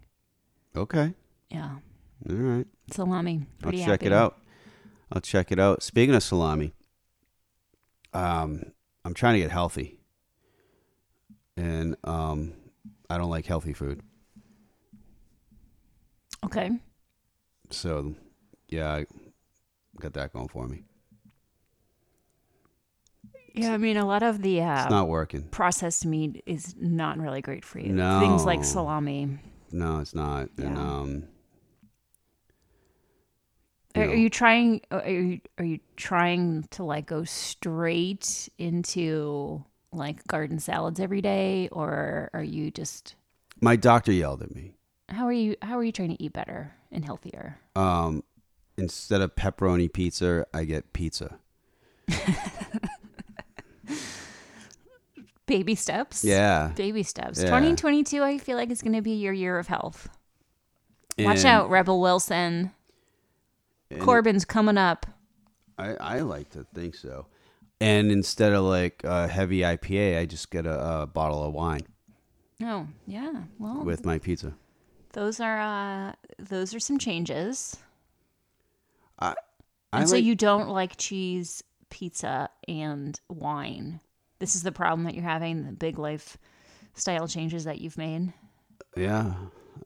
[0.75, 1.15] Okay.
[1.51, 1.77] Yeah.
[2.29, 2.67] All right.
[2.91, 3.43] Salami.
[3.63, 4.39] I'll Pretty check it out.
[5.13, 5.83] I'll check it out.
[5.83, 6.73] Speaking of salami,
[8.13, 8.73] um,
[9.05, 9.99] I'm trying to get healthy,
[11.57, 12.55] and um,
[13.11, 14.01] I don't like healthy food.
[16.45, 16.71] Okay.
[17.71, 18.15] So,
[18.73, 19.07] yeah, I
[20.01, 20.85] got that going for me.
[23.55, 25.43] Yeah, I mean, a lot of the uh, It's not working.
[25.51, 27.93] processed meat is not really great for you.
[27.93, 28.19] No.
[28.21, 29.39] Things like salami.
[29.71, 30.49] No, it's not.
[30.57, 30.81] And Yeah.
[30.81, 31.25] um,
[33.95, 34.81] Are, are you trying?
[34.91, 41.69] Are you are you trying to like go straight into like garden salads every day,
[41.73, 43.17] or are you just
[43.61, 44.77] my doctor yelled at me.
[45.11, 47.59] how are you how are you trying to eat better and healthier?
[47.77, 48.25] Um,
[48.77, 51.39] instead of pepperoni pizza, I get pizza.
[55.47, 56.25] Baby steps.
[56.25, 56.73] Yeah.
[56.77, 57.39] Baby steps.
[57.39, 57.47] Yeah.
[57.47, 60.09] 2022, I feel like it's going to be your year of health.
[61.19, 62.71] Watch out, Rebel Wilson.
[64.01, 65.05] Corbin's coming up.
[65.79, 67.27] I, I like to think so.
[67.81, 71.83] And instead of like a heavy IPA, I just get a, a bottle of wine
[72.63, 73.43] Oh, yeah.
[73.59, 74.55] Well, with my pizza.
[75.15, 77.77] those are uh those are some changes.
[79.23, 79.35] I,
[80.01, 84.01] And so like- you don't like cheese, pizza, and wine.
[84.39, 86.37] This is the problem that you're having, the big life
[86.95, 88.33] style changes that you've made.
[88.97, 89.35] Yeah.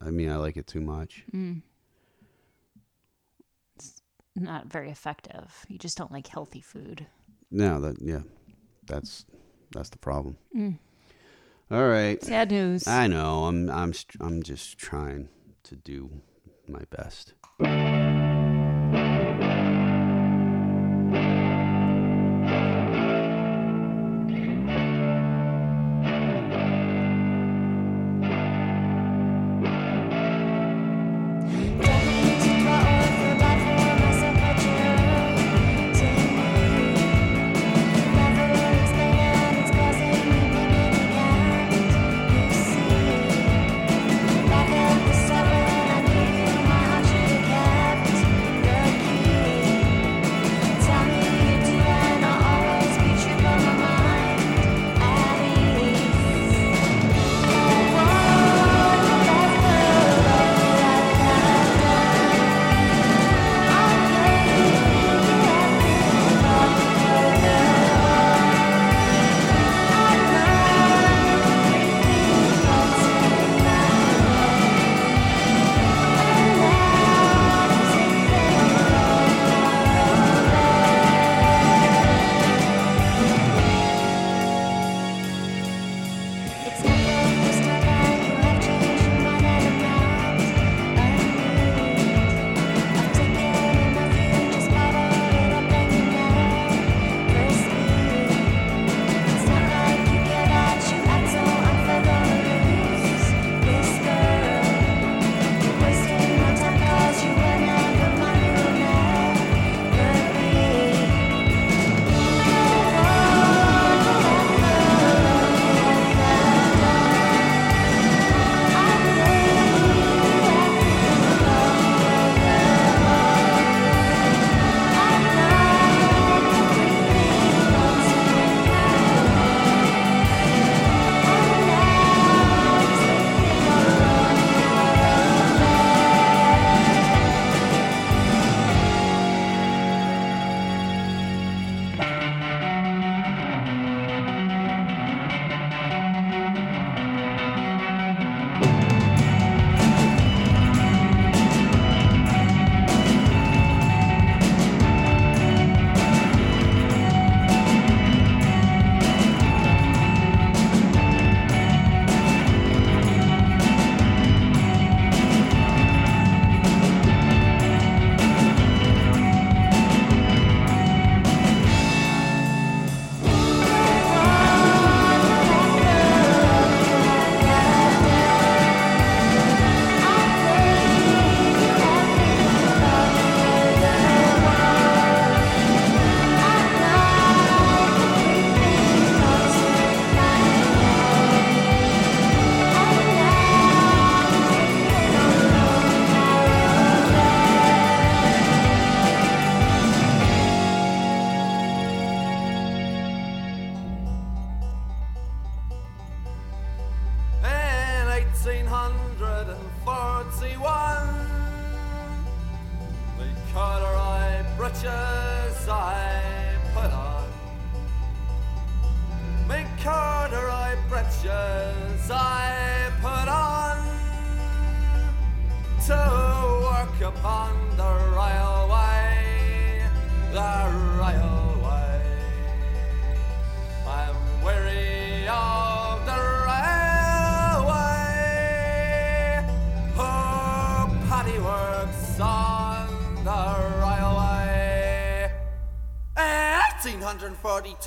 [0.01, 1.23] I mean, I like it too much.
[1.33, 1.61] Mm.
[3.75, 4.01] It's
[4.35, 5.65] not very effective.
[5.67, 7.05] You just don't like healthy food.
[7.51, 8.21] No, that yeah,
[8.85, 9.25] that's
[9.71, 10.37] that's the problem.
[10.55, 10.77] Mm.
[11.71, 12.21] All right.
[12.23, 12.87] Sad news.
[12.87, 13.45] I know.
[13.45, 15.29] I'm I'm I'm just trying
[15.63, 16.09] to do
[16.67, 17.33] my best.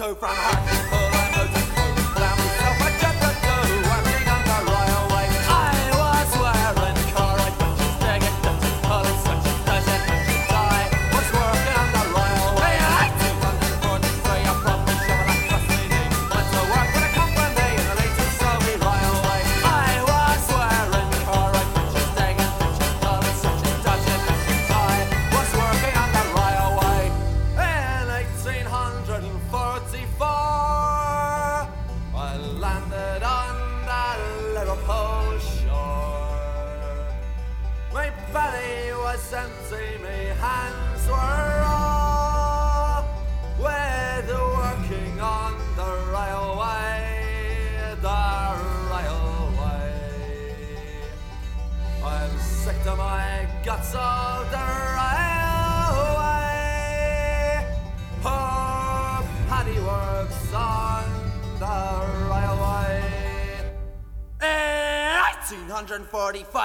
[0.00, 0.29] 1842 from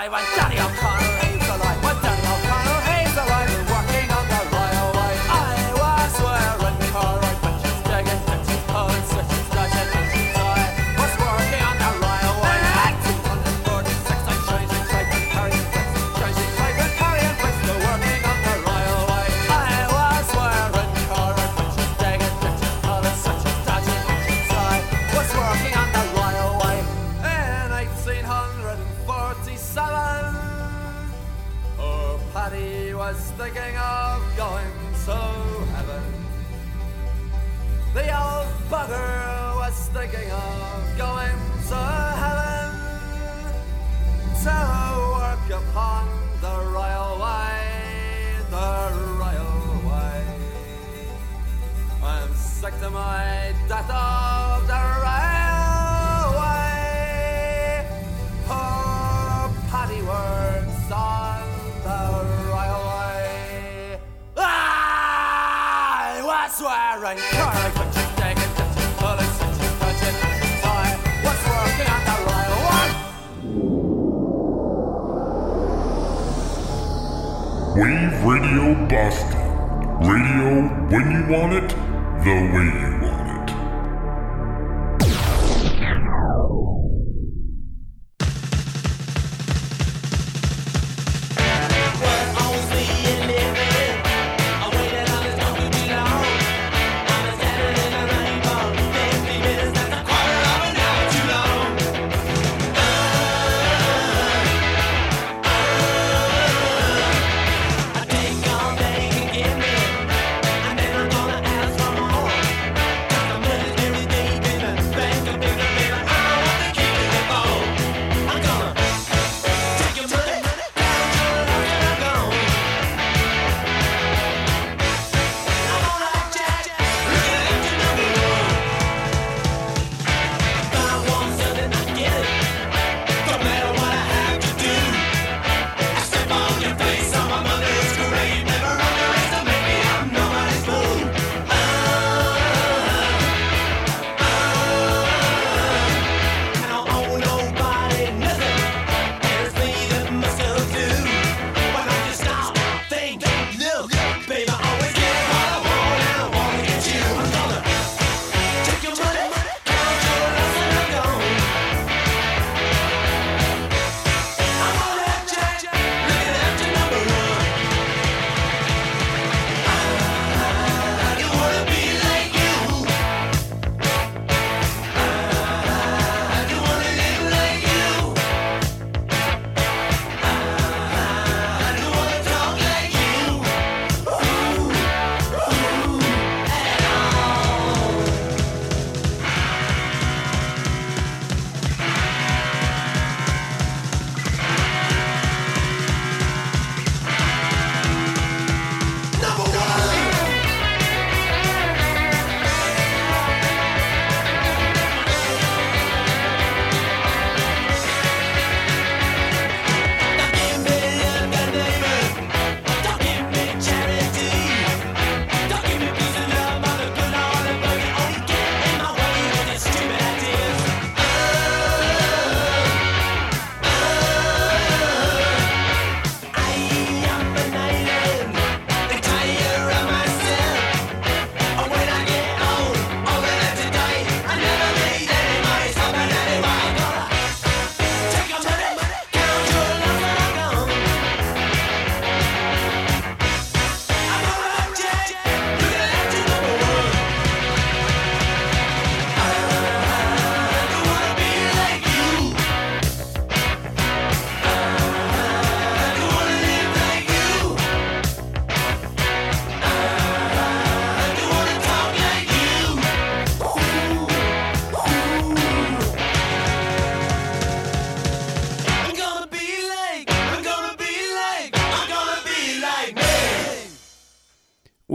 [0.05, 0.34] 1845, when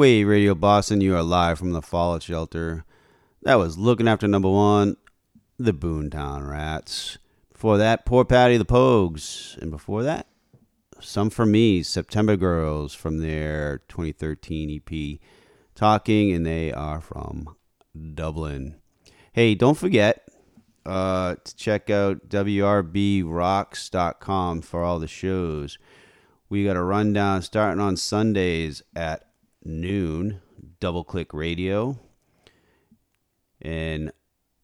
[0.00, 2.86] Wave Radio Boston, you are live from the Fallout Shelter.
[3.42, 4.96] That was looking after number one,
[5.58, 7.18] the Boomtown Rats.
[7.52, 9.58] Before that, Poor Paddy the Pogues.
[9.58, 10.26] And before that,
[11.00, 15.18] Some For Me, September Girls from their 2013 EP,
[15.74, 17.54] Talking, and they are from
[18.14, 18.76] Dublin.
[19.34, 20.26] Hey, don't forget
[20.86, 25.76] uh, to check out WRBRocks.com for all the shows.
[26.48, 29.26] We got a rundown starting on Sundays at
[29.64, 30.40] noon,
[30.80, 31.98] Double Click Radio.
[33.60, 34.12] And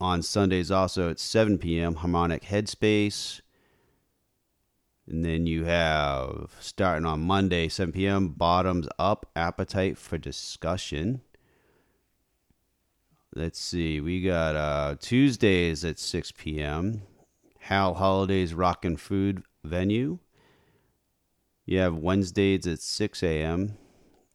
[0.01, 3.41] on Sundays also at 7 p.m., Harmonic Headspace.
[5.09, 11.21] And then you have, starting on Monday, 7 p.m., Bottoms Up Appetite for Discussion.
[13.35, 17.03] Let's see, we got uh, Tuesdays at 6 p.m.,
[17.61, 20.19] Hal Holiday's Rockin' Food Venue.
[21.67, 23.77] You have Wednesdays at 6 a.m.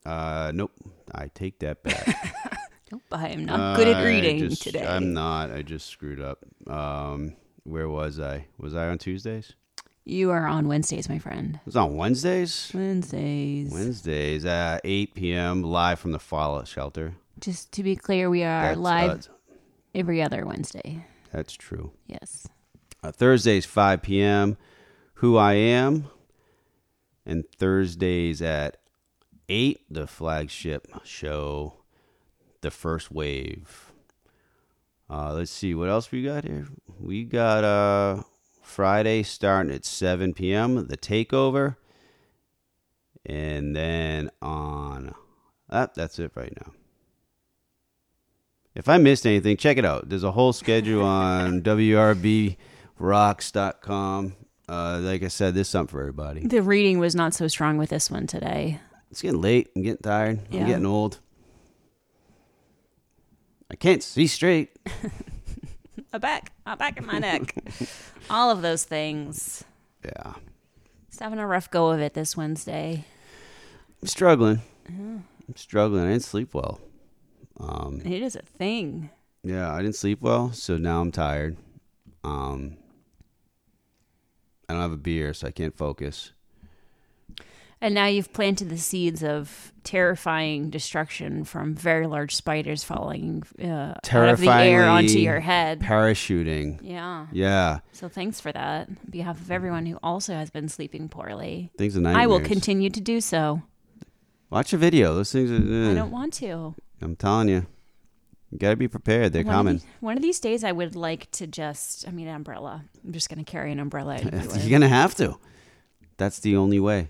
[0.06, 0.72] Uh, nope,
[1.14, 2.38] I take that back.
[2.92, 4.86] Nope, I am not good at reading just- today.
[4.86, 5.50] I'm not.
[5.50, 6.40] I just screwed up.
[6.68, 8.48] Um, where was I?
[8.58, 9.54] Was I on Tuesdays?
[10.04, 11.56] You are on Wednesdays, my friend.
[11.56, 12.70] It was on Wednesdays.
[12.74, 13.72] Wednesdays.
[13.72, 15.64] Wednesdays at 8 p.m.
[15.64, 17.14] live from the Fallout Shelter.
[17.40, 19.56] Just to be clear, we are That's, live uh,
[19.96, 21.06] every other Wednesday.
[21.32, 21.92] That's true.
[22.08, 22.46] Yes.
[23.02, 24.58] Uh, Thursdays 5 p.m.
[25.16, 26.08] Who I Am,
[27.26, 28.81] and Thursdays at
[29.50, 31.74] 8 the flagship show,
[32.62, 33.92] The First Wave.
[35.10, 36.68] Uh, let's see what else we got here.
[37.00, 38.24] We got uh
[38.62, 40.88] Friday starting at 7 p.m.
[40.88, 41.76] The Takeover,
[43.26, 45.14] and then on
[45.70, 46.72] that that's it right now.
[48.74, 50.08] If I missed anything, check it out.
[50.08, 51.62] There's a whole schedule on
[53.00, 54.36] WRBRocks.com.
[54.70, 56.48] Uh, like I said, there's something for everybody.
[56.48, 58.80] The reading was not so strong with this one today.
[59.12, 59.70] It's getting late.
[59.76, 60.40] I'm getting tired.
[60.50, 60.62] Yeah.
[60.62, 61.20] I'm getting old.
[63.70, 64.72] I can't see straight.
[66.14, 67.56] My back, my back and my neck.
[68.30, 69.64] All of those things.
[70.04, 70.34] Yeah.
[71.08, 73.06] Just having a rough go of it this Wednesday.
[74.02, 74.62] I'm struggling.
[74.90, 75.20] Yeah.
[75.48, 76.04] I'm struggling.
[76.04, 76.82] I didn't sleep well.
[77.62, 79.10] Um, It is a thing.
[79.42, 81.56] yeah, I didn't sleep well, so now I'm tired.
[82.26, 82.76] Um,
[84.68, 86.34] I don't have a beer, so I can't focus.
[87.84, 93.96] And now you've planted the seeds of terrifying destruction from very large spiders falling uh,
[94.12, 95.80] out of the air onto your head.
[95.80, 96.80] Parachuting.
[96.84, 97.26] Yeah.
[97.32, 97.80] Yeah.
[97.92, 98.88] So thanks for that.
[98.88, 101.72] On behalf of everyone who also has been sleeping poorly.
[101.76, 102.16] Things are nice.
[102.16, 103.64] I will continue to do so.
[104.52, 105.16] Watch a video.
[105.16, 105.56] Those things are.
[105.56, 105.96] I eh.
[105.96, 106.76] don't want to.
[107.02, 107.66] I'm telling you.
[108.52, 109.32] You gotta be prepared.
[109.32, 109.76] They're one coming.
[109.76, 112.84] Of these, one of these days, I would like to just, I mean, an umbrella.
[113.04, 114.20] I'm just going to carry an umbrella.
[114.22, 115.38] You're gonna have to.
[116.18, 117.10] That's the only way.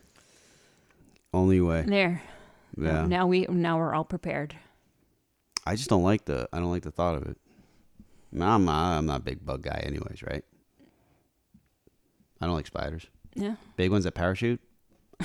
[1.33, 1.83] Only way.
[1.87, 2.21] There.
[2.77, 3.05] Yeah.
[3.05, 4.55] Now we now we're all prepared.
[5.65, 6.47] I just don't like the.
[6.51, 7.37] I don't like the thought of it.
[8.33, 10.43] I'm not, I'm not a big bug guy, anyways, right?
[12.39, 13.05] I don't like spiders.
[13.35, 13.55] Yeah.
[13.75, 14.61] Big ones that parachute.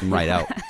[0.00, 0.46] I'm right out.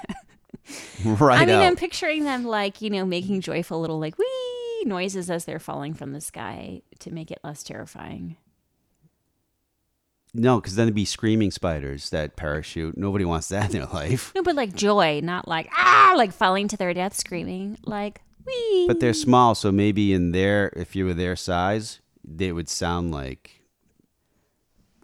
[1.05, 1.63] right I mean, out.
[1.63, 5.95] I'm picturing them like you know making joyful little like wee noises as they're falling
[5.95, 8.37] from the sky to make it less terrifying.
[10.39, 12.97] No, because then it'd be screaming spiders that parachute.
[12.97, 14.33] Nobody wants that in their life.
[14.35, 18.85] No, but like joy, not like ah, like falling to their death, screaming like wee.
[18.87, 23.13] But they're small, so maybe in their, if you were their size, they would sound
[23.13, 23.63] like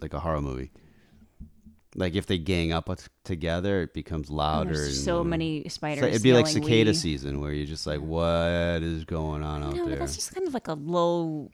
[0.00, 0.70] like a horror movie.
[1.94, 2.88] Like if they gang up
[3.22, 4.84] together, it becomes louder.
[4.84, 8.00] and so more- many spiders it'd be like cicada "Wee." season, where you're just like,
[8.00, 9.78] "What is going on out there?
[9.78, 11.50] No, but there?" that's just kind of like a low,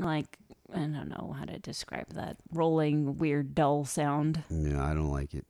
[0.00, 0.36] like
[0.74, 4.42] I don't know how to describe that rolling, weird, dull sound.
[4.50, 5.46] Yeah, I don't like it.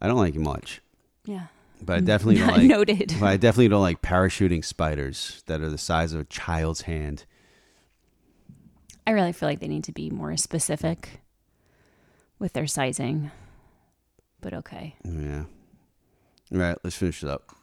[0.00, 0.82] I don't like it much.
[1.24, 1.46] Yeah.
[1.82, 2.62] But I definitely don't like.
[2.62, 3.14] noted.
[3.18, 7.24] But I definitely don't like parachuting spiders that are the size of a child's hand.
[9.06, 11.20] I really feel like they need to be more specific
[12.38, 13.30] with their sizing.
[14.40, 14.96] But okay.
[15.04, 15.44] Yeah.
[16.52, 17.56] All right, let's finish it up.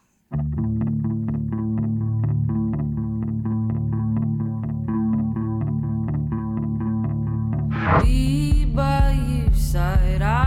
[8.02, 10.43] Be by your side, I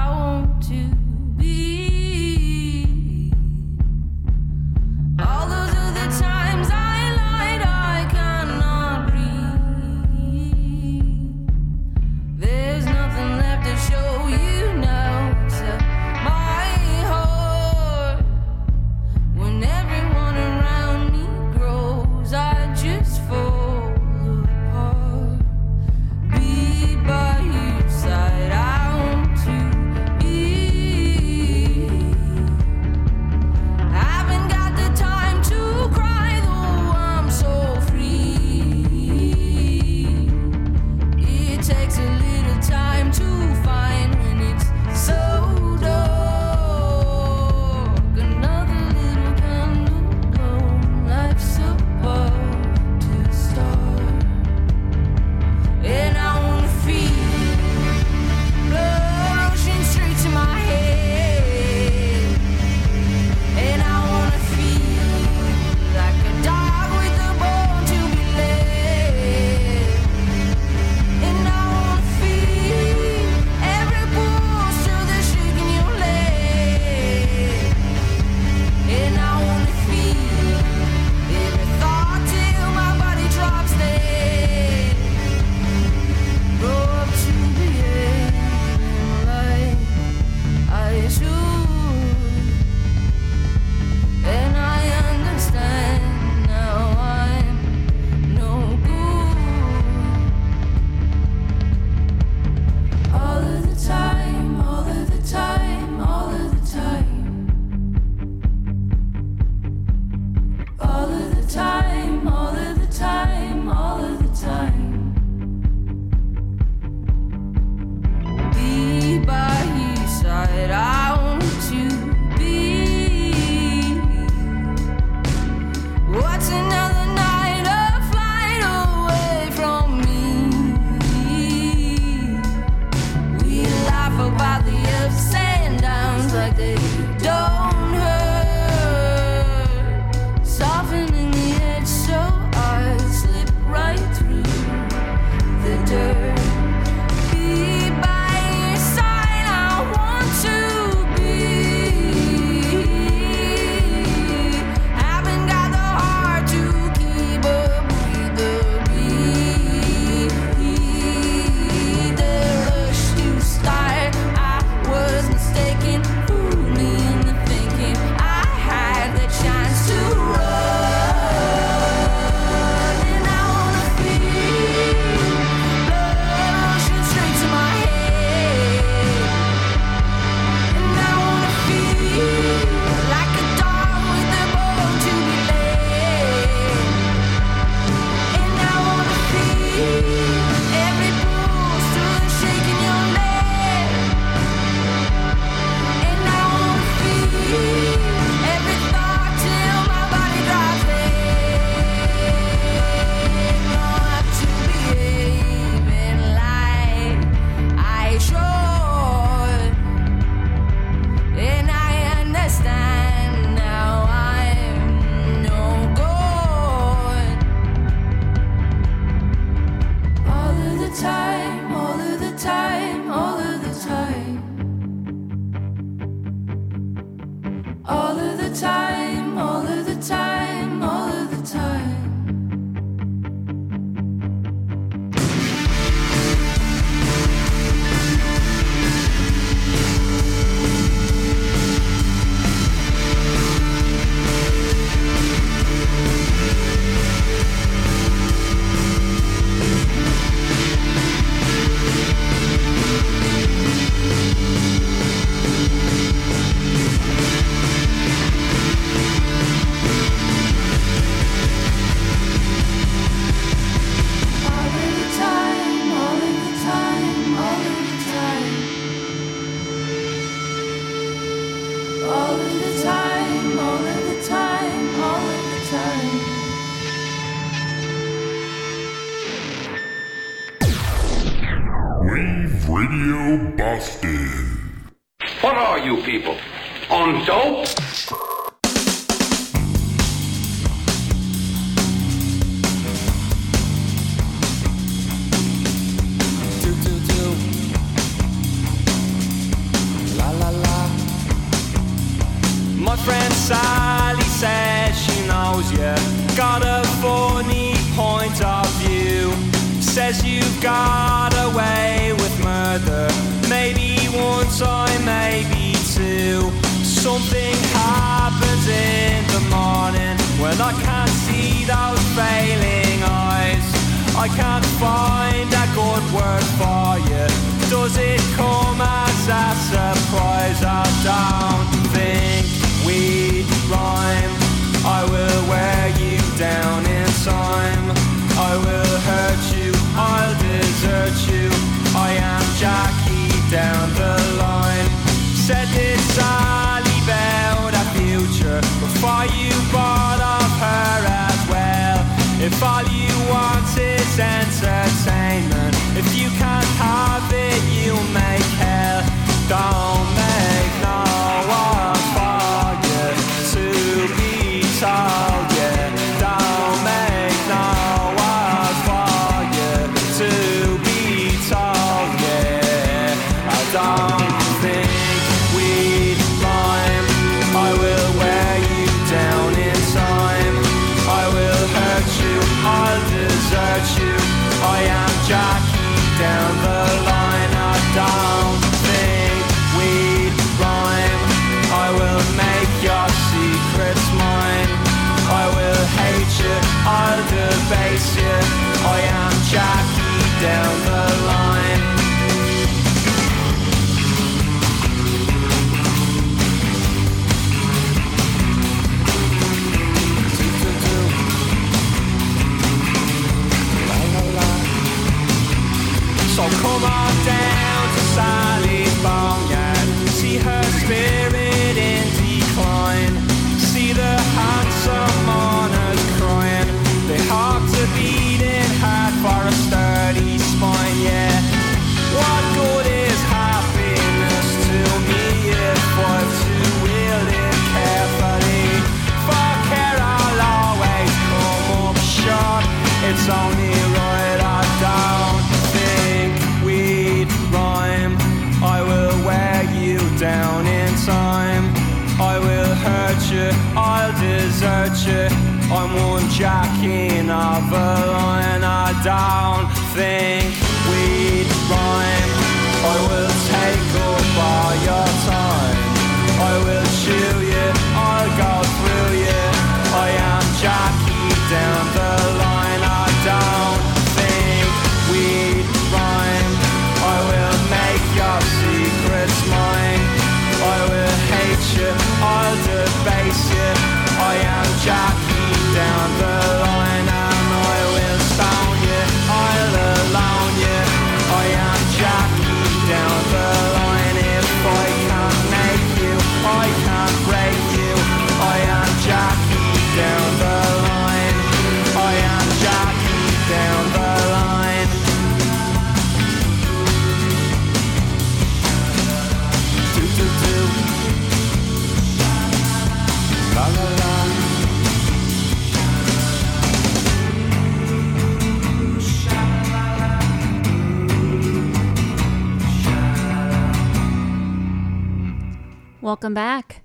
[526.28, 526.82] Welcome back.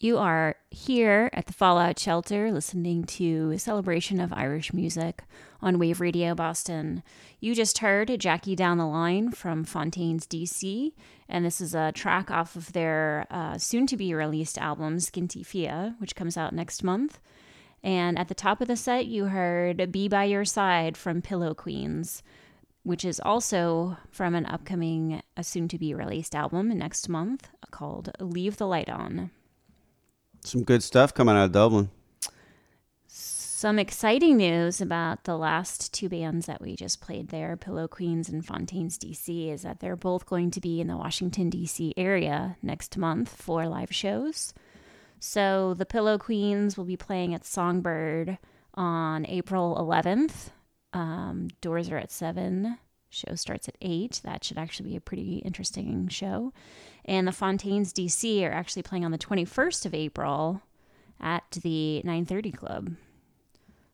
[0.00, 5.24] You are here at the Fallout Shelter listening to a celebration of Irish music
[5.60, 7.02] on Wave Radio Boston.
[7.38, 10.94] You just heard Jackie Down the Line from Fontaines DC,
[11.28, 15.44] and this is a track off of their uh, soon to be released album, Skinty
[15.44, 17.20] Fia, which comes out next month.
[17.82, 21.52] And at the top of the set, you heard Be By Your Side from Pillow
[21.52, 22.22] Queens,
[22.86, 28.12] which is also from an upcoming, a soon to be released album next month called
[28.20, 29.32] Leave the Light On.
[30.44, 31.90] Some good stuff coming out of Dublin.
[33.08, 38.28] Some exciting news about the last two bands that we just played there, Pillow Queens
[38.28, 41.92] and Fontaines DC, is that they're both going to be in the Washington, D.C.
[41.96, 44.54] area next month for live shows.
[45.18, 48.38] So the Pillow Queens will be playing at Songbird
[48.74, 50.50] on April 11th.
[50.96, 52.78] Um, doors are at 7.
[53.10, 54.22] Show starts at 8.
[54.24, 56.54] That should actually be a pretty interesting show.
[57.04, 60.62] And the Fontaines DC are actually playing on the 21st of April
[61.20, 62.96] at the 930 Club.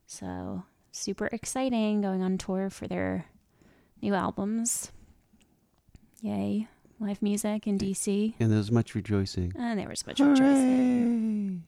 [0.06, 0.62] So
[0.92, 3.26] super exciting going on tour for their
[4.00, 4.92] new albums.
[6.20, 6.68] Yay.
[7.00, 8.34] Live music in DC.
[8.38, 9.52] And there's much rejoicing.
[9.58, 11.64] And there was much rejoicing.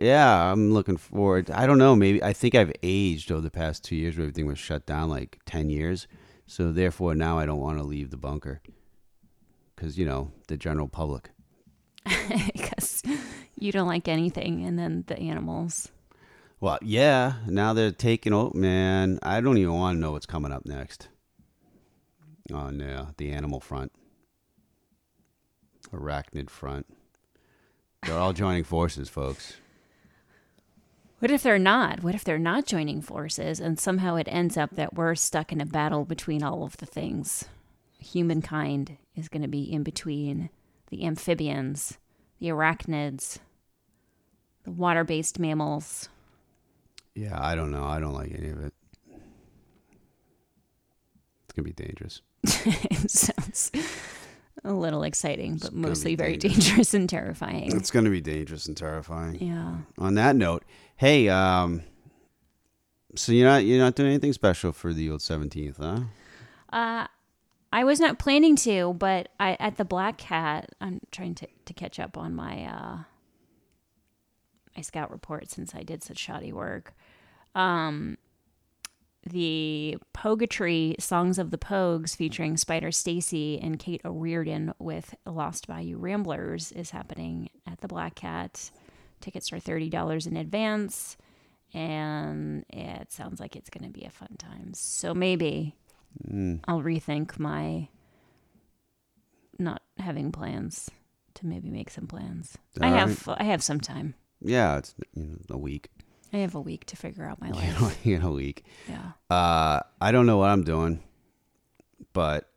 [0.00, 1.50] Yeah, I'm looking forward.
[1.50, 1.94] I don't know.
[1.94, 5.10] Maybe I think I've aged over the past two years where everything was shut down
[5.10, 6.08] like 10 years.
[6.46, 8.62] So therefore, now I don't want to leave the bunker
[9.76, 11.30] because, you know, the general public.
[12.52, 13.02] Because
[13.58, 15.90] you don't like anything, and then the animals.
[16.60, 18.32] Well, yeah, now they're taking.
[18.32, 21.08] Oh man, I don't even want to know what's coming up next.
[22.52, 23.92] On uh, the animal front,
[25.92, 26.86] arachnid front,
[28.04, 29.54] they're all joining forces, folks.
[31.20, 32.02] What if they're not?
[32.02, 35.60] What if they're not joining forces and somehow it ends up that we're stuck in
[35.60, 37.44] a battle between all of the things?
[37.98, 40.48] Humankind is going to be in between
[40.88, 41.98] the amphibians,
[42.38, 43.38] the arachnids,
[44.64, 46.08] the water based mammals.
[47.14, 47.84] Yeah, I don't know.
[47.84, 48.72] I don't like any of it.
[51.44, 52.22] It's gonna be dangerous.
[52.44, 53.72] it sounds
[54.62, 56.66] a little exciting, but gonna mostly very dangerous.
[56.66, 57.76] dangerous and terrifying.
[57.76, 59.38] It's gonna be dangerous and terrifying.
[59.40, 59.78] Yeah.
[59.98, 60.64] On that note,
[61.00, 61.82] hey, um,
[63.14, 66.00] so you're not you're not doing anything special for the old seventeenth, huh?
[66.70, 67.06] Uh,
[67.72, 71.72] I was not planning to, but I at the Black Cat, I'm trying to, to
[71.72, 72.98] catch up on my uh,
[74.76, 76.92] my scout report since I did such shoddy work.
[77.54, 78.18] Um,
[79.24, 85.96] the Poguetry Songs of the Pogues featuring Spider Stacy and Cait O'Riordan with Lost Bayou
[85.96, 88.70] Ramblers is happening at the Black Cat.
[89.20, 91.16] Tickets are $30 in advance,
[91.74, 94.72] and it sounds like it's going to be a fun time.
[94.74, 95.74] So maybe
[96.28, 96.58] Mm.
[96.66, 97.88] I'll rethink my
[99.60, 100.90] not having plans
[101.34, 102.58] to maybe make some plans.
[102.80, 104.14] I have I have some time.
[104.40, 105.88] Yeah, it's you know a week.
[106.32, 108.04] I have a week to figure out my life.
[108.04, 108.64] know, a week.
[108.88, 109.12] Yeah.
[109.30, 111.00] Uh, I don't know what I'm doing,
[112.12, 112.48] but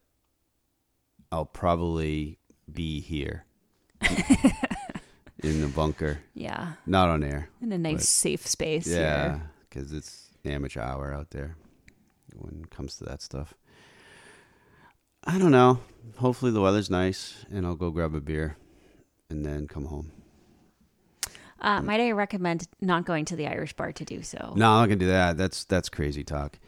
[1.31, 2.39] I'll probably
[2.71, 3.45] be here
[5.43, 6.19] in the bunker.
[6.33, 6.73] Yeah.
[6.85, 7.49] Not on air.
[7.61, 9.39] In a nice safe space Yeah,
[9.69, 11.55] because it's amateur hour out there
[12.35, 13.53] when it comes to that stuff.
[15.25, 15.79] I don't know.
[16.17, 18.57] Hopefully the weather's nice, and I'll go grab a beer,
[19.29, 20.11] and then come home.
[21.61, 24.53] Uh, might I recommend not going to the Irish bar to do so?
[24.55, 25.37] No, I'm not gonna do that.
[25.37, 26.59] That's that's crazy talk.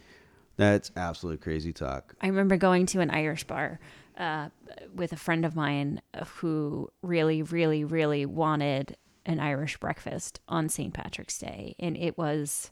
[0.55, 2.15] That's absolute crazy talk.
[2.21, 3.79] I remember going to an Irish bar
[4.17, 4.49] uh,
[4.93, 6.01] with a friend of mine
[6.37, 10.93] who really, really, really wanted an Irish breakfast on St.
[10.93, 11.75] Patrick's Day.
[11.79, 12.71] And it was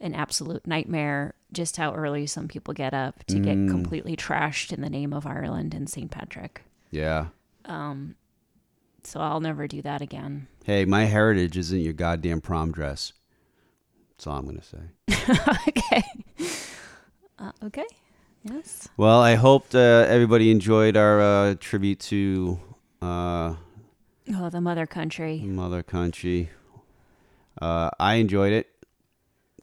[0.00, 3.70] an absolute nightmare just how early some people get up to get Mm.
[3.70, 6.10] completely trashed in the name of Ireland and St.
[6.10, 6.62] Patrick.
[6.90, 7.26] Yeah.
[7.64, 8.14] Um,
[9.02, 10.46] so I'll never do that again.
[10.64, 13.12] Hey, my heritage isn't your goddamn prom dress.
[14.10, 14.78] That's all I'm gonna say.
[15.68, 16.02] okay.
[17.38, 17.86] Uh, okay.
[18.42, 18.88] Yes.
[18.96, 22.58] Well, I hope uh, everybody enjoyed our uh, tribute to
[23.02, 23.54] uh,
[24.34, 25.40] Oh, the mother country.
[25.40, 26.50] Mother Country.
[27.60, 28.68] Uh, I enjoyed it.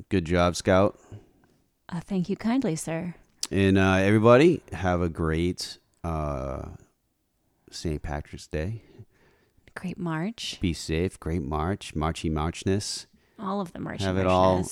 [0.09, 0.99] Good job, Scout.
[1.89, 3.15] Uh, thank you kindly, sir.
[3.49, 6.63] And uh, everybody, have a great uh,
[7.71, 8.01] St.
[8.01, 8.81] Patrick's Day.
[9.73, 10.57] Great March.
[10.59, 11.19] Be safe.
[11.19, 11.95] Great March.
[11.95, 13.07] Marchy Marchness.
[13.39, 14.67] All of the Marchy Have it all.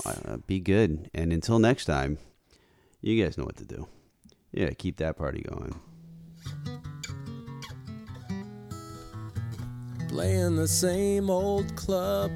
[0.48, 1.10] Be good.
[1.14, 2.18] And until next time,
[3.06, 3.88] you guys know what to do.
[4.52, 5.80] Yeah, keep that party going.
[10.10, 12.32] Playing the same old club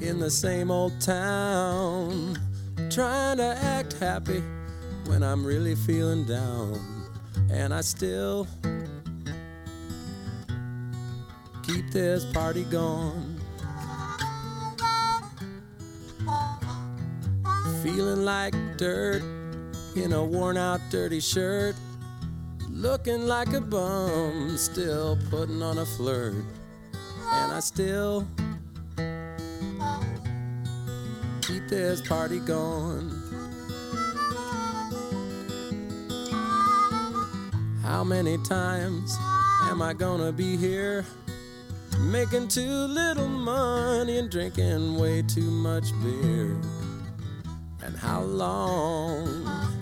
[0.00, 2.36] in the same old town.
[2.90, 4.42] Trying to act happy
[5.06, 6.80] when I'm really feeling down.
[7.48, 8.48] And I still
[11.62, 13.40] keep this party going.
[17.84, 19.41] Feeling like dirt
[19.96, 21.74] in a worn out dirty shirt.
[22.70, 26.34] Looking like a bum, still putting on a flirt.
[27.30, 28.26] And I still
[31.42, 33.10] keep this party going.
[37.82, 39.16] How many times
[39.64, 41.04] am I gonna be here?
[42.00, 46.56] Making too little money and drinking way too much beer.
[47.84, 49.81] And how long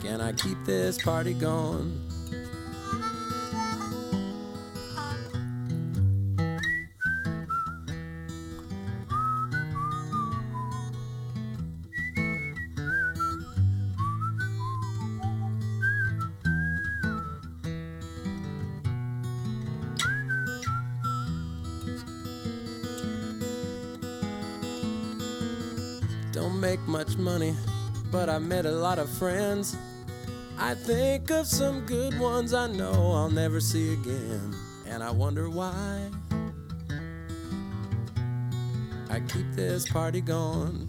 [0.00, 2.00] can I keep this party going?
[26.32, 27.56] Don't make much money,
[28.16, 29.76] but I met a lot of friends.
[30.58, 34.56] I think of some good ones I know I'll never see again.
[34.86, 36.00] And I wonder why
[39.10, 40.88] I keep this party going.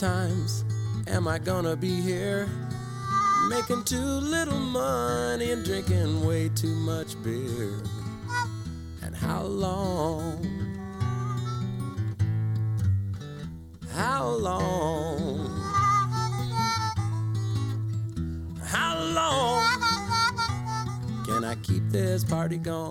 [0.00, 0.64] Times
[1.08, 2.48] am I gonna be here?
[3.50, 7.74] Making too little money and drinking way too much beer.
[9.02, 10.42] And how long?
[13.92, 15.50] How long?
[18.64, 19.64] How long
[21.26, 22.89] can I keep this party going?